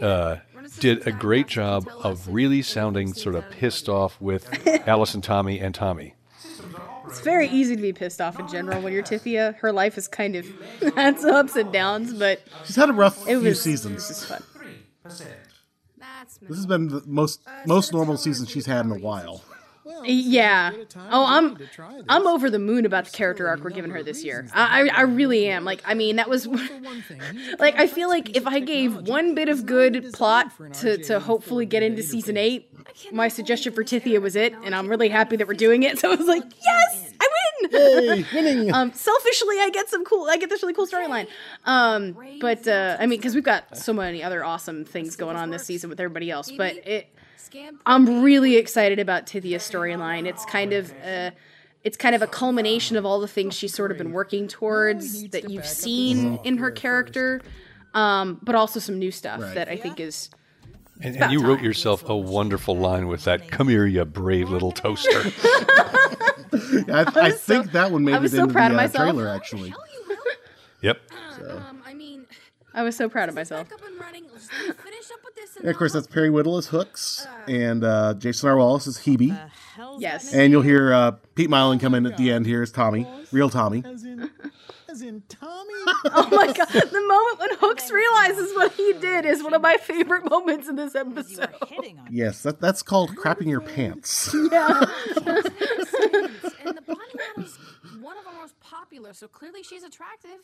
uh, 0.01 0.37
did 0.79 1.05
a 1.07 1.11
great 1.11 1.47
job 1.47 1.87
of 2.03 2.27
really 2.27 2.61
sounding 2.61 3.13
sort 3.13 3.35
of 3.35 3.49
pissed 3.49 3.89
off 3.89 4.19
with 4.21 4.67
Alice 4.87 5.13
and 5.13 5.23
Tommy 5.23 5.59
and 5.59 5.73
Tommy. 5.73 6.13
it's 7.07 7.21
very 7.21 7.47
easy 7.47 7.75
to 7.75 7.81
be 7.81 7.93
pissed 7.93 8.21
off 8.21 8.39
in 8.39 8.47
general 8.47 8.81
when 8.81 8.93
you're 8.93 9.03
Tithia. 9.03 9.55
Her 9.57 9.71
life 9.71 9.97
is 9.97 10.07
kind 10.07 10.35
of 10.35 10.45
has 10.95 11.25
ups 11.25 11.55
and 11.55 11.71
downs, 11.73 12.13
but 12.13 12.41
She's 12.65 12.75
had 12.75 12.89
a 12.89 12.93
rough 12.93 13.21
it 13.21 13.37
few 13.37 13.39
was 13.39 13.61
seasons. 13.61 14.07
This 14.07 14.21
is 14.21 14.25
fun. 14.25 14.43
This 15.03 16.57
has 16.57 16.65
been 16.65 16.87
the 16.87 17.03
most 17.05 17.41
most 17.65 17.93
normal 17.93 18.17
season 18.17 18.45
she's 18.45 18.65
had 18.65 18.85
in 18.85 18.91
a 18.91 18.99
while. 18.99 19.43
Yeah. 20.05 20.71
Oh, 21.11 21.25
I'm 21.25 21.57
I'm 22.09 22.27
over 22.27 22.49
the 22.49 22.59
moon 22.59 22.85
about 22.85 23.05
the 23.05 23.11
character 23.11 23.47
arc 23.47 23.63
we're 23.63 23.69
giving 23.69 23.91
her 23.91 24.03
this 24.03 24.23
year. 24.23 24.47
I 24.53 24.89
I, 24.89 24.99
I 24.99 25.01
really 25.01 25.47
am. 25.47 25.63
Like, 25.65 25.81
I 25.85 25.93
mean, 25.93 26.15
that 26.17 26.29
was 26.29 26.47
like 27.59 27.75
I 27.79 27.87
feel 27.87 28.09
like 28.09 28.35
if 28.35 28.47
I 28.47 28.59
gave 28.59 29.07
one 29.07 29.35
bit 29.35 29.49
of 29.49 29.65
good 29.65 30.11
plot 30.13 30.51
to 30.75 30.97
to 31.03 31.19
hopefully 31.19 31.65
get 31.65 31.83
into 31.83 32.03
season 32.03 32.37
eight, 32.37 32.69
my 33.11 33.27
suggestion 33.27 33.73
for 33.73 33.83
Tithia 33.83 34.21
was 34.21 34.35
it, 34.35 34.53
and 34.63 34.73
I'm 34.75 34.87
really 34.87 35.09
happy 35.09 35.35
that 35.37 35.47
we're 35.47 35.53
doing 35.53 35.83
it. 35.83 35.99
So 35.99 36.11
I 36.11 36.15
was 36.15 36.27
like, 36.27 36.43
yes, 36.63 37.13
I 37.21 37.27
win. 37.27 37.71
Yay, 37.71 38.25
winning. 38.33 38.73
um, 38.73 38.91
selfishly, 38.93 39.55
I 39.59 39.69
get 39.71 39.87
some 39.89 40.03
cool. 40.03 40.27
I 40.29 40.37
get 40.37 40.49
this 40.49 40.61
really 40.63 40.73
cool 40.73 40.87
storyline. 40.87 41.27
Um, 41.65 42.17
but 42.39 42.67
uh, 42.67 42.97
I 42.99 43.05
mean, 43.05 43.19
because 43.19 43.35
we've 43.35 43.43
got 43.43 43.77
so 43.77 43.93
many 43.93 44.23
other 44.23 44.43
awesome 44.43 44.83
things 44.83 45.15
going 45.15 45.35
on 45.35 45.51
this 45.51 45.63
season 45.63 45.89
with 45.89 45.99
everybody 45.99 46.31
else, 46.31 46.51
but 46.51 46.75
it. 46.87 47.07
I'm 47.85 48.21
really 48.23 48.55
excited 48.57 48.99
about 48.99 49.25
Tithia's 49.27 49.63
storyline. 49.63 50.25
It's 50.27 50.45
kind 50.45 50.73
of 50.73 50.93
uh 51.05 51.31
it's 51.83 51.97
kind 51.97 52.13
of 52.15 52.21
a 52.21 52.27
culmination 52.27 52.95
of 52.95 53.05
all 53.05 53.19
the 53.19 53.27
things 53.27 53.55
she's 53.55 53.73
sort 53.73 53.91
of 53.91 53.97
been 53.97 54.11
working 54.11 54.47
towards 54.47 55.29
that 55.29 55.49
you've 55.49 55.65
seen 55.65 56.39
in 56.43 56.57
her 56.57 56.69
character, 56.69 57.41
um, 57.95 58.39
but 58.43 58.53
also 58.53 58.79
some 58.79 58.99
new 58.99 59.09
stuff 59.11 59.41
Right. 59.41 59.55
that 59.55 59.67
I 59.67 59.77
think 59.77 59.99
is 59.99 60.29
And, 61.01 61.17
and 61.17 61.31
you 61.31 61.41
wrote 61.43 61.61
yourself 61.61 62.07
a 62.07 62.15
wonderful 62.15 62.77
line 62.77 63.07
with 63.07 63.23
that, 63.23 63.49
"Come 63.49 63.67
here, 63.67 63.87
you 63.87 64.05
brave 64.05 64.49
little 64.49 64.71
toaster." 64.71 65.21
I, 66.53 67.05
I 67.15 67.31
think 67.31 67.71
that 67.71 67.91
one 67.91 68.03
made 68.03 68.21
it 68.23 68.29
so 68.31 68.41
into 68.43 68.53
proud 68.53 68.71
the 68.73 68.83
of 68.83 68.95
uh, 68.95 68.99
trailer 68.99 69.27
actually. 69.27 69.73
yep. 70.81 71.01
Um, 71.43 71.81
I 71.85 71.93
mean, 71.95 72.27
I 72.73 72.83
was 72.83 72.95
so 72.95 73.09
proud 73.09 73.29
of 73.29 73.35
myself. 73.35 73.71
up 73.73 73.83
and 73.83 73.99
running. 73.99 74.25
Let's 74.41 74.51
let 74.67 74.77
me 74.77 74.83
finish 74.83 75.11
up 75.11 75.19
with 75.23 75.35
this. 75.35 75.57
And 75.57 75.69
of 75.69 75.77
course, 75.77 75.93
that's 75.93 76.07
Perry 76.07 76.29
Whittle 76.29 76.57
as 76.57 76.67
Hooks, 76.67 77.27
and 77.47 77.83
uh, 77.83 78.15
Jason 78.15 78.49
R. 78.49 78.57
Wallace 78.57 78.87
as 78.87 78.97
Hebe. 78.99 79.37
Yes. 79.99 80.33
And 80.33 80.51
you'll 80.51 80.61
hear 80.61 80.93
uh, 80.93 81.11
Pete 81.35 81.49
Mylan 81.49 81.79
come 81.79 81.93
in 81.93 82.05
at 82.05 82.17
the 82.17 82.31
end 82.31 82.45
here 82.45 82.61
as 82.61 82.71
Tommy, 82.71 83.05
real 83.31 83.49
Tommy. 83.49 83.83
As 83.85 84.03
in, 84.03 84.29
as 84.89 85.01
in 85.01 85.23
Tommy. 85.29 85.69
Oh 86.13 86.27
my 86.31 86.47
god! 86.47 86.67
The 86.69 87.05
moment 87.07 87.39
when 87.39 87.49
Hooks 87.59 87.91
realizes 87.91 88.53
what 88.55 88.71
he 88.73 88.93
did 88.93 89.25
is 89.25 89.43
one 89.43 89.53
of 89.53 89.61
my 89.61 89.77
favorite 89.77 90.29
moments 90.29 90.67
in 90.67 90.75
this 90.75 90.95
episode. 90.95 91.49
Yes, 92.09 92.43
that, 92.43 92.59
that's 92.59 92.81
called 92.81 93.15
crapping 93.15 93.47
your 93.47 93.61
pants. 93.61 94.33
Yeah. 94.51 94.79
and 95.15 96.77
the 96.77 96.83
bunny 96.85 96.99
model's 97.37 97.57
one 98.01 98.17
of 98.17 98.27
our 98.27 98.33
most 98.33 98.59
popular, 98.59 99.13
so 99.13 99.27
clearly 99.27 99.63
she's 99.63 99.83
attractive. 99.83 100.39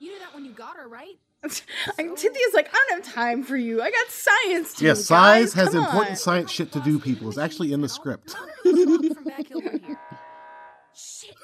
You 0.00 0.10
knew 0.12 0.18
that 0.18 0.34
when 0.34 0.44
you 0.44 0.52
got 0.52 0.76
her, 0.76 0.88
right? 0.88 1.18
And 1.98 2.18
Cynthia's 2.18 2.54
like, 2.54 2.68
I 2.72 2.86
don't 2.88 3.04
have 3.04 3.14
time 3.14 3.42
for 3.42 3.56
you. 3.56 3.80
I 3.80 3.90
got 3.90 4.08
science 4.10 4.74
to 4.74 4.84
Yes, 4.84 4.98
do, 4.98 5.04
size 5.04 5.54
guys. 5.54 5.54
has 5.54 5.68
Come 5.70 5.84
important 5.84 6.10
on." 6.10 6.16
science 6.16 6.50
shit 6.50 6.72
to 6.72 6.80
do, 6.80 6.98
people. 6.98 7.28
It's 7.28 7.38
actually 7.38 7.72
in 7.72 7.80
the 7.80 7.88
script. 7.88 8.30
From 8.62 9.24
back 9.24 9.50
over 9.54 9.70
here. 9.78 9.98
Shit, 10.94 11.34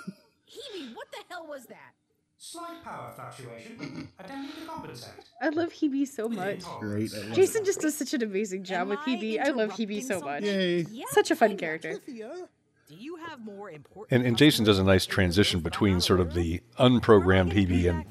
Hebe, 0.50 0.94
what 0.94 1.06
the 1.12 1.18
hell 1.30 1.46
was 1.48 1.66
that? 1.66 1.92
Slight 2.36 2.82
power 2.84 3.12
fluctuation. 3.14 4.08
Attempting 4.18 4.60
to 4.62 4.66
compensate. 4.70 5.10
I 5.40 5.48
love 5.50 5.70
Hebe 5.72 6.06
so 6.06 6.28
much. 6.28 6.62
Great. 6.80 7.12
I 7.14 7.18
love 7.20 7.32
Jason 7.32 7.64
just 7.64 7.80
does 7.80 7.96
such 7.96 8.12
an 8.12 8.22
amazing 8.22 8.64
job 8.64 8.88
with 8.88 8.98
Hebe. 9.00 9.40
I 9.40 9.50
love 9.50 9.70
Hebe 9.70 10.02
so 10.02 10.20
much. 10.20 10.42
Yay. 10.42 10.84
Such 11.10 11.30
a 11.30 11.36
fun 11.36 11.56
character. 11.56 11.98
Do 12.06 12.94
you 12.94 13.16
have 13.16 13.40
more 13.40 13.70
important? 13.70 14.12
And, 14.12 14.26
and 14.26 14.36
Jason 14.36 14.64
does 14.64 14.78
a 14.78 14.84
nice 14.84 15.06
transition 15.06 15.60
between 15.60 16.00
sort 16.00 16.20
of 16.20 16.34
the 16.34 16.60
unprogrammed 16.78 17.52
Hebe 17.52 17.88
and 17.90 18.04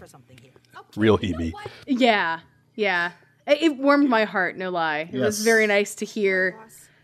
real 0.97 1.17
Hebe. 1.17 1.53
Yeah, 1.87 2.39
yeah. 2.75 3.11
It 3.47 3.61
it 3.61 3.77
warmed 3.77 4.09
my 4.09 4.25
heart, 4.25 4.57
no 4.57 4.69
lie. 4.69 5.09
It 5.11 5.19
was 5.19 5.43
very 5.43 5.67
nice 5.67 5.95
to 5.95 6.05
hear 6.05 6.59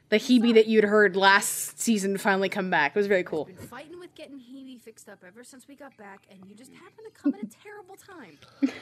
the 0.10 0.18
Hebe 0.18 0.54
that 0.56 0.68
you'd 0.68 0.84
heard 0.84 1.16
last 1.16 1.80
season 1.80 2.18
finally 2.18 2.50
come 2.50 2.70
back. 2.70 2.96
It 2.96 3.00
was 3.00 3.08
very 3.08 3.24
cool. 3.24 3.46
Been 3.46 3.56
fighting 3.56 4.00
with 4.00 4.14
getting 4.16 4.38
Hebe 4.40 4.80
fixed 4.82 5.08
up 5.08 5.20
ever 5.26 5.44
since 5.44 5.68
we 5.68 5.76
got 5.76 5.96
back, 5.98 6.26
and 6.30 6.40
you 6.50 6.56
just 6.56 6.72
happened 6.74 7.08
to 7.14 7.22
come 7.22 7.34
at 7.34 7.44
a 7.44 7.48
terrible 7.64 7.96
time. 7.96 8.38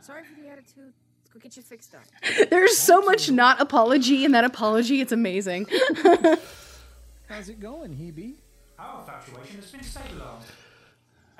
Sorry 0.00 0.22
for 0.24 0.40
the 0.40 0.48
attitude. 0.48 0.92
Let's 1.20 1.30
go 1.32 1.40
get 1.40 1.56
you 1.56 1.62
fixed 1.62 1.94
up. 1.94 2.02
There's 2.50 2.76
so 2.76 3.02
much 3.02 3.30
not 3.30 3.60
apology 3.60 4.24
in 4.24 4.32
that 4.32 4.44
apology. 4.44 5.00
It's 5.00 5.12
amazing. 5.12 5.66
How's 7.28 7.48
it 7.48 7.60
going, 7.60 7.92
Hebe? 7.94 8.34
Our 8.78 9.02
fluctuation 9.04 9.56
has 9.56 9.70
been 9.70 9.82
stabilized. 9.82 10.46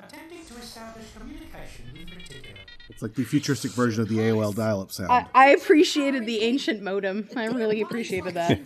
Attempting 0.02 0.44
to 0.46 0.54
establish 0.56 1.06
communication 1.16 1.84
with 1.92 2.08
Reticula. 2.08 2.56
It's 2.88 3.02
like 3.02 3.14
the 3.14 3.24
futuristic 3.24 3.70
version 3.72 4.02
of 4.02 4.08
the 4.08 4.18
AOL 4.18 4.54
dial-up 4.54 4.92
sound. 4.92 5.10
I, 5.10 5.26
I 5.34 5.48
appreciated 5.50 6.26
the 6.26 6.42
ancient 6.42 6.82
modem. 6.82 7.28
I 7.36 7.46
really 7.46 7.80
appreciated 7.80 8.34
that. 8.34 8.64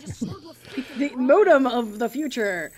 the 0.97 1.11
modem 1.15 1.65
of 1.65 1.99
the 1.99 2.09
future. 2.09 2.71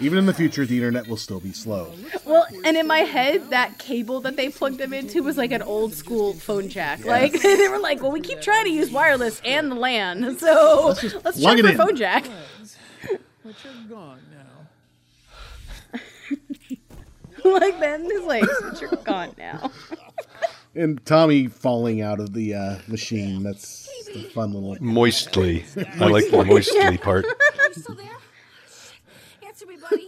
Even 0.00 0.18
in 0.18 0.26
the 0.26 0.34
future, 0.34 0.64
the 0.64 0.76
internet 0.76 1.08
will 1.08 1.16
still 1.16 1.40
be 1.40 1.52
slow. 1.52 1.92
Well, 2.24 2.46
and 2.64 2.76
in 2.76 2.86
my 2.86 3.00
head, 3.00 3.50
that 3.50 3.78
cable 3.78 4.20
that 4.20 4.36
they 4.36 4.48
plugged 4.48 4.78
them 4.78 4.92
into 4.92 5.22
was 5.22 5.36
like 5.36 5.50
an 5.50 5.62
old 5.62 5.94
school 5.94 6.34
phone 6.34 6.68
jack. 6.68 7.04
Like 7.04 7.32
they 7.42 7.68
were 7.68 7.80
like, 7.80 8.00
"Well, 8.00 8.12
we 8.12 8.20
keep 8.20 8.40
trying 8.40 8.66
to 8.66 8.70
use 8.70 8.90
wireless 8.92 9.40
and 9.44 9.72
the 9.72 9.74
LAN, 9.74 10.38
so 10.38 10.94
let's, 11.24 11.40
plug 11.40 11.56
check 11.56 11.58
it 11.58 11.76
for 11.76 11.86
phone 11.86 11.96
jack." 11.96 12.26
But 13.02 13.54
you're 13.64 13.72
gone 13.88 14.20
now. 14.30 14.57
like 17.60 17.78
then 17.80 18.06
it's 18.06 18.26
like, 18.26 18.44
"But 18.62 18.80
"You're 18.80 18.90
gone 19.04 19.34
now." 19.38 19.70
And 20.74 21.04
Tommy 21.04 21.48
falling 21.48 22.02
out 22.02 22.20
of 22.20 22.34
the 22.34 22.54
uh, 22.54 22.78
machine. 22.86 23.42
That's 23.42 23.88
the 24.12 24.22
fun 24.22 24.52
little. 24.52 24.76
Moistly. 24.80 25.64
I 25.98 26.06
like 26.06 26.30
the 26.30 26.44
moistly 26.44 26.98
part. 26.98 27.24
still 27.72 27.96
there? 27.96 28.06
Answer 29.44 29.66
me, 29.66 29.76
buddy. 29.76 30.06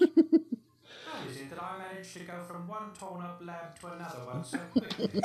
How 1.10 1.28
is 1.28 1.38
it 1.38 1.50
that 1.50 1.60
I 1.60 1.78
managed 1.78 2.12
to 2.12 2.20
go 2.20 2.34
from 2.46 2.68
one 2.68 2.92
torn 2.96 3.22
up 3.22 3.40
lab 3.44 3.80
to 3.80 3.86
another 3.88 4.18
one 4.26 4.44
so 4.44 4.58
quickly? 4.78 5.20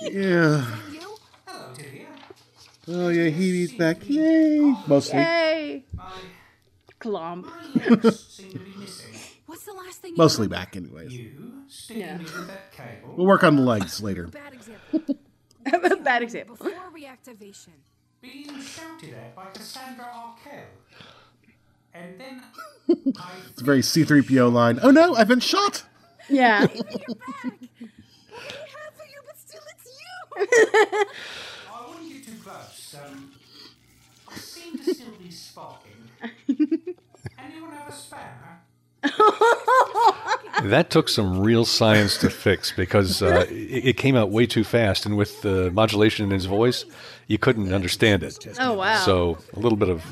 Yeah. 0.00 0.64
Hello, 1.46 1.74
Tithia. 1.74 2.06
Oh 2.88 3.08
yeah, 3.08 3.28
Hebe's 3.28 3.72
back. 3.72 4.08
Yay! 4.08 4.74
Mostly. 4.86 5.18
Yay! 5.18 5.84
Clomp. 7.00 7.50
Seem 9.48 9.56
to 9.56 9.62
be 9.62 9.62
missing. 9.62 9.64
What's 9.64 9.64
the 9.64 9.72
last 9.72 10.02
thing? 10.02 10.10
you 10.12 10.16
Mostly 10.16 10.46
remember? 10.46 10.64
back, 10.64 10.76
anyways. 10.76 11.12
You 11.12 11.62
sticking 11.68 12.02
Yeah. 12.02 12.16
me 12.18 12.24
with 12.24 12.46
that 12.48 12.72
cable. 12.72 13.14
We'll 13.16 13.26
work 13.26 13.44
on 13.44 13.56
the 13.56 13.62
legs 13.62 14.02
later. 14.02 14.26
Bad 14.28 14.52
example. 14.54 15.16
Bad 16.02 16.22
example. 16.22 16.56
Before 16.56 16.72
reactivation. 16.94 17.68
Being 18.20 18.60
shouted 18.60 19.14
at 19.14 19.34
by 19.36 19.46
Cassandra 19.52 20.04
Arkell. 20.06 20.64
And 21.94 22.20
then 22.20 22.42
I 23.18 23.32
It's 23.50 23.62
a 23.62 23.64
very 23.64 23.82
C-3PO 23.82 24.52
line. 24.52 24.78
Oh 24.82 24.90
no, 24.90 25.14
I've 25.14 25.28
been 25.28 25.40
shot. 25.40 25.84
Yeah. 26.28 26.66
I 30.36 31.86
wouldn't 31.88 32.12
get 32.12 32.24
too 32.26 32.32
close. 32.42 32.94
Um, 33.04 33.32
I 34.28 34.36
seem 34.36 34.78
to 34.78 34.94
still 34.94 35.12
be 35.22 35.30
sparking. 35.30 35.92
Anyone 37.38 37.72
have 37.72 37.88
a 37.88 37.92
spare? 37.92 38.38
That 40.62 40.88
took 40.88 41.10
some 41.10 41.40
real 41.40 41.66
science 41.66 42.16
to 42.18 42.30
fix 42.30 42.72
because 42.72 43.20
uh, 43.22 43.44
it, 43.50 43.88
it 43.88 43.96
came 43.98 44.16
out 44.16 44.30
way 44.30 44.46
too 44.46 44.64
fast, 44.64 45.04
and 45.04 45.14
with 45.16 45.42
the 45.42 45.70
modulation 45.70 46.24
in 46.24 46.30
his 46.30 46.46
voice, 46.46 46.86
you 47.26 47.36
couldn't 47.36 47.74
understand 47.74 48.22
it. 48.22 48.38
Oh, 48.58 48.72
wow. 48.72 48.96
So 49.04 49.36
a 49.54 49.60
little 49.60 49.76
bit 49.76 49.90
of 49.90 50.02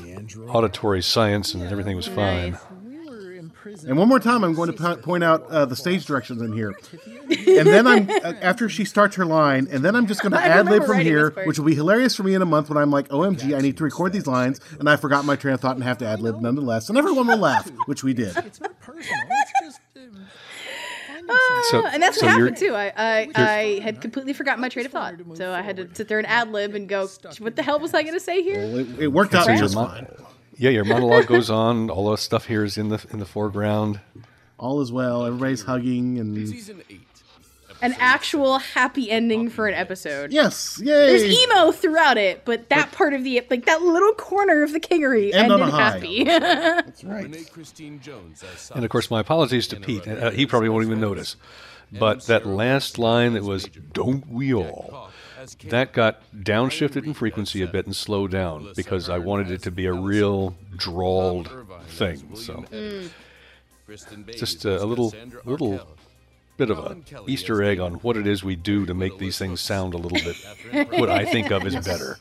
auditory 0.47 1.01
science, 1.01 1.55
and 1.55 1.63
everything 1.63 1.95
was 1.95 2.07
fine. 2.07 2.59
We 2.85 3.09
were 3.09 3.33
imprisoned 3.33 3.89
And 3.89 3.97
one 3.97 4.07
more 4.07 4.19
time, 4.19 4.43
I'm 4.43 4.53
going 4.53 4.71
to 4.71 4.77
po- 4.77 4.97
point 4.97 5.23
out 5.23 5.47
uh, 5.49 5.65
the 5.65 5.75
stage 5.75 6.05
directions 6.05 6.39
in 6.41 6.53
here. 6.53 6.77
And 7.47 7.67
then 7.67 7.87
I'm 7.87 8.07
uh, 8.09 8.33
after 8.41 8.69
she 8.69 8.85
starts 8.85 9.15
her 9.15 9.25
line, 9.25 9.67
and 9.71 9.83
then 9.83 9.95
I'm 9.95 10.05
just 10.05 10.21
going 10.21 10.33
to 10.33 10.39
ad 10.39 10.67
lib 10.67 10.83
from 10.85 10.99
here, 10.99 11.31
which 11.45 11.57
will 11.57 11.65
be 11.65 11.75
hilarious 11.75 12.15
for 12.15 12.21
me 12.23 12.35
in 12.35 12.43
a 12.43 12.45
month 12.45 12.69
when 12.69 12.77
I'm 12.77 12.91
like, 12.91 13.07
"OMG, 13.09 13.57
I 13.57 13.61
need 13.61 13.77
to 13.77 13.83
record 13.83 14.13
these 14.13 14.27
lines," 14.27 14.59
and 14.79 14.87
I 14.87 14.95
forgot 14.95 15.25
my 15.25 15.35
train 15.35 15.55
of 15.55 15.59
thought 15.61 15.75
and 15.75 15.83
have 15.83 15.97
to 15.99 16.05
ad 16.05 16.21
lib 16.21 16.39
nonetheless, 16.39 16.87
and 16.89 16.97
everyone 16.99 17.25
will 17.27 17.37
laugh, 17.37 17.67
which 17.87 18.03
we 18.03 18.13
did. 18.13 18.35
It's 19.05 19.11
not 19.11 19.27
personal. 19.27 19.41
It's 19.41 19.51
just. 19.61 19.81
Um, 21.29 21.37
So- 21.71 21.87
and 21.87 22.01
that's 22.03 22.19
so 22.19 22.25
what 22.25 22.37
you're- 22.37 22.49
happened 22.51 22.57
too. 22.57 22.75
I, 22.75 22.93
I, 22.95 23.31
I 23.35 23.79
had 23.81 24.01
completely 24.01 24.33
forgotten 24.33 24.61
my 24.61 24.69
train 24.69 24.85
of 24.85 24.91
thought, 24.91 25.15
so 25.35 25.51
I 25.53 25.61
had 25.61 25.77
to 25.77 25.89
sit 25.93 26.07
there 26.07 26.19
and 26.19 26.27
ad 26.27 26.51
lib 26.51 26.75
and 26.75 26.87
go, 26.87 27.07
"What 27.39 27.55
the 27.55 27.63
hell 27.63 27.79
was 27.79 27.93
I 27.93 28.03
going 28.03 28.13
to 28.13 28.19
say 28.19 28.43
here?" 28.43 28.59
Well, 28.59 28.77
it, 28.79 28.99
it 28.99 29.07
worked 29.07 29.33
out 29.33 29.45
So 29.45 29.55
just 29.55 29.75
mon- 29.75 29.89
fine. 29.89 30.07
Yeah, 30.57 30.69
your 30.69 30.85
monologue 30.85 31.25
goes 31.27 31.49
on. 31.63 31.89
All 31.89 32.11
the 32.11 32.17
stuff 32.17 32.45
here 32.45 32.63
is 32.63 32.77
in 32.77 32.89
the 32.89 33.03
in 33.11 33.19
the 33.19 33.25
foreground. 33.25 33.99
All 34.59 34.81
is 34.81 34.91
well. 34.91 35.25
Everybody's 35.25 35.63
hugging 35.63 36.19
and 36.19 36.47
Season 36.47 36.81
8. 36.89 37.04
An 37.81 37.93
actual 37.99 38.59
happy 38.59 39.11
ending 39.11 39.49
for 39.49 39.67
an 39.67 39.73
episode. 39.73 40.31
yes, 40.31 40.79
yay! 40.81 40.85
There's 40.85 41.23
emo 41.23 41.71
throughout 41.71 42.17
it, 42.17 42.43
but 42.45 42.69
that 42.69 42.91
part 42.91 43.13
of 43.13 43.23
the 43.23 43.45
like 43.49 43.65
that 43.65 43.81
little 43.81 44.13
corner 44.13 44.63
of 44.63 44.71
the 44.71 44.79
kingery 44.79 45.33
End 45.33 45.51
on 45.51 45.61
ended 45.61 45.73
a 45.73 45.77
high. 45.77 45.91
happy. 45.91 46.23
That's 46.23 47.03
right. 47.03 47.51
Christine 47.51 47.99
Jones 47.99 48.43
And 48.73 48.83
of 48.83 48.89
course, 48.89 49.11
my 49.11 49.19
apologies 49.19 49.67
to 49.67 49.75
Pete. 49.79 50.07
Uh, 50.07 50.31
he 50.31 50.45
probably 50.45 50.69
won't 50.69 50.85
even 50.85 50.99
notice. 50.99 51.35
But 51.91 52.25
that 52.25 52.45
last 52.45 52.97
line 52.97 53.33
that 53.33 53.43
was 53.43 53.65
"Don't 53.93 54.27
we 54.27 54.53
all," 54.53 55.09
that 55.65 55.93
got 55.93 56.21
downshifted 56.35 57.05
in 57.05 57.13
frequency 57.13 57.61
a 57.61 57.67
bit 57.67 57.85
and 57.85 57.95
slowed 57.95 58.31
down 58.31 58.73
because 58.75 59.09
I 59.09 59.19
wanted 59.19 59.51
it 59.51 59.61
to 59.63 59.71
be 59.71 59.85
a 59.85 59.93
real 59.93 60.55
drawled 60.75 61.49
thing. 61.87 62.35
So 62.35 62.65
just 64.35 64.65
a, 64.65 64.83
a 64.83 64.85
little 64.85 65.13
little 65.45 65.87
bit 66.57 66.69
of 66.69 66.79
a 66.79 66.97
Easter 67.27 67.61
egg 67.63 67.79
on 67.79 67.95
what 67.95 68.17
it 68.17 68.25
is 68.27 68.43
we 68.43 68.55
do 68.55 68.85
to 68.85 68.93
make 68.93 69.17
these 69.17 69.37
things 69.37 69.61
sound 69.61 69.93
a 69.93 69.97
little 69.97 70.19
bit 70.19 70.89
what 70.99 71.09
I 71.09 71.25
think 71.25 71.51
of 71.51 71.65
as 71.65 71.75
better. 71.85 72.17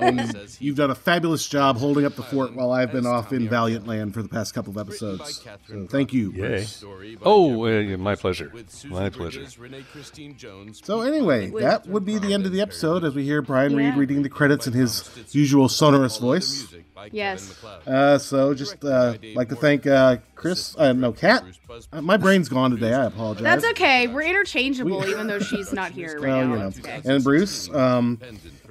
And 0.00 0.48
you've 0.60 0.76
done 0.76 0.90
a 0.90 0.94
fabulous 0.94 1.46
job 1.46 1.76
holding 1.78 2.04
up 2.04 2.14
the 2.14 2.22
fort 2.22 2.54
while 2.54 2.70
I've 2.72 2.92
been 2.92 3.06
off 3.06 3.32
in 3.32 3.48
Valiant 3.48 3.86
Land 3.86 4.14
for 4.14 4.22
the 4.22 4.28
past 4.28 4.54
couple 4.54 4.70
of 4.70 4.78
episodes. 4.78 5.46
So 5.68 5.86
thank 5.86 6.12
you. 6.12 6.32
Yay! 6.32 6.38
Bruce. 6.38 6.84
Oh, 7.22 7.64
uh, 7.66 7.68
yeah, 7.80 7.96
my 7.96 8.14
pleasure. 8.14 8.52
My 8.86 9.10
pleasure. 9.10 9.44
Renee 9.58 9.84
Christine 9.92 10.36
Jones. 10.36 10.80
So 10.84 11.02
anyway, 11.02 11.50
that 11.50 11.86
would 11.86 12.04
be 12.04 12.18
the 12.18 12.32
end 12.32 12.46
of 12.46 12.52
the 12.52 12.60
episode 12.60 13.04
as 13.04 13.14
we 13.14 13.24
hear 13.24 13.42
Brian 13.42 13.74
Reed 13.74 13.96
reading 13.96 14.22
the 14.22 14.28
credits 14.28 14.66
in 14.66 14.72
his 14.72 15.10
usual 15.34 15.68
sonorous 15.68 16.18
voice. 16.18 16.66
yes. 17.12 17.62
Uh, 17.86 18.18
so 18.18 18.54
just 18.54 18.84
uh, 18.84 19.14
like 19.34 19.48
to 19.48 19.56
thank 19.56 19.86
uh, 19.86 20.18
Chris. 20.34 20.76
Uh, 20.78 20.92
no, 20.92 21.12
Kat. 21.12 21.44
Uh, 21.92 22.00
my 22.02 22.16
brain's 22.16 22.48
gone 22.48 22.70
today. 22.70 22.92
I 22.94 23.06
apologize. 23.06 23.42
That's 23.42 23.64
okay. 23.72 24.06
We're 24.06 24.22
interchangeable, 24.22 25.06
even 25.08 25.26
though 25.26 25.38
she's 25.38 25.72
not 25.72 25.90
here 25.92 26.18
right 26.20 26.28
Well, 26.28 26.46
now. 26.46 26.52
you 26.52 26.58
know. 26.58 26.66
Okay. 26.78 27.00
And 27.04 27.22
Bruce, 27.24 27.68
um, 27.74 28.18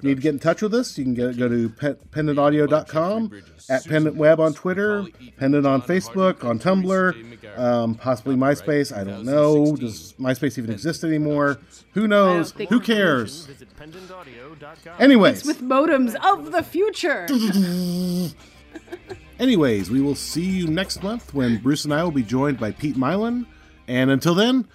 you 0.01 0.09
need 0.09 0.15
to 0.15 0.21
get 0.21 0.33
in 0.33 0.39
touch 0.39 0.61
with 0.61 0.73
us. 0.73 0.97
You 0.97 1.03
can 1.05 1.13
go, 1.13 1.33
go 1.33 1.47
to 1.49 1.69
pe- 1.69 1.93
pendantaudio.com, 2.11 3.41
at 3.69 3.83
pendantweb 3.85 4.39
on 4.39 4.53
Twitter, 4.53 5.05
Pendant 5.37 5.65
on 5.65 5.81
Facebook, 5.81 6.43
on 6.43 6.59
Tumblr, 6.59 7.57
um, 7.57 7.95
possibly 7.95 8.35
MySpace. 8.35 8.95
I 8.95 9.03
don't 9.03 9.25
know. 9.25 9.75
Does 9.75 10.13
MySpace 10.19 10.57
even 10.57 10.71
exist 10.71 11.03
anymore? 11.03 11.57
Who 11.93 12.07
knows? 12.07 12.51
Who 12.69 12.79
cares? 12.79 13.45
Visit 13.45 13.69
pendantaudio.com. 13.77 14.93
Anyways, 14.99 15.45
With 15.45 15.61
modems 15.61 16.15
of 16.23 16.51
the 16.51 16.61
future. 16.63 17.27
anyways, 19.39 19.89
we 19.89 20.01
will 20.01 20.15
see 20.15 20.45
you 20.45 20.67
next 20.67 21.03
month 21.03 21.33
when 21.33 21.57
Bruce 21.57 21.85
and 21.85 21.93
I 21.93 22.03
will 22.03 22.11
be 22.11 22.23
joined 22.23 22.59
by 22.59 22.71
Pete 22.71 22.95
Mylan. 22.95 23.45
And 23.87 24.09
until 24.09 24.35
then, 24.35 24.67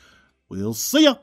we'll 0.49 0.75
see 0.75 1.05
ya. 1.05 1.17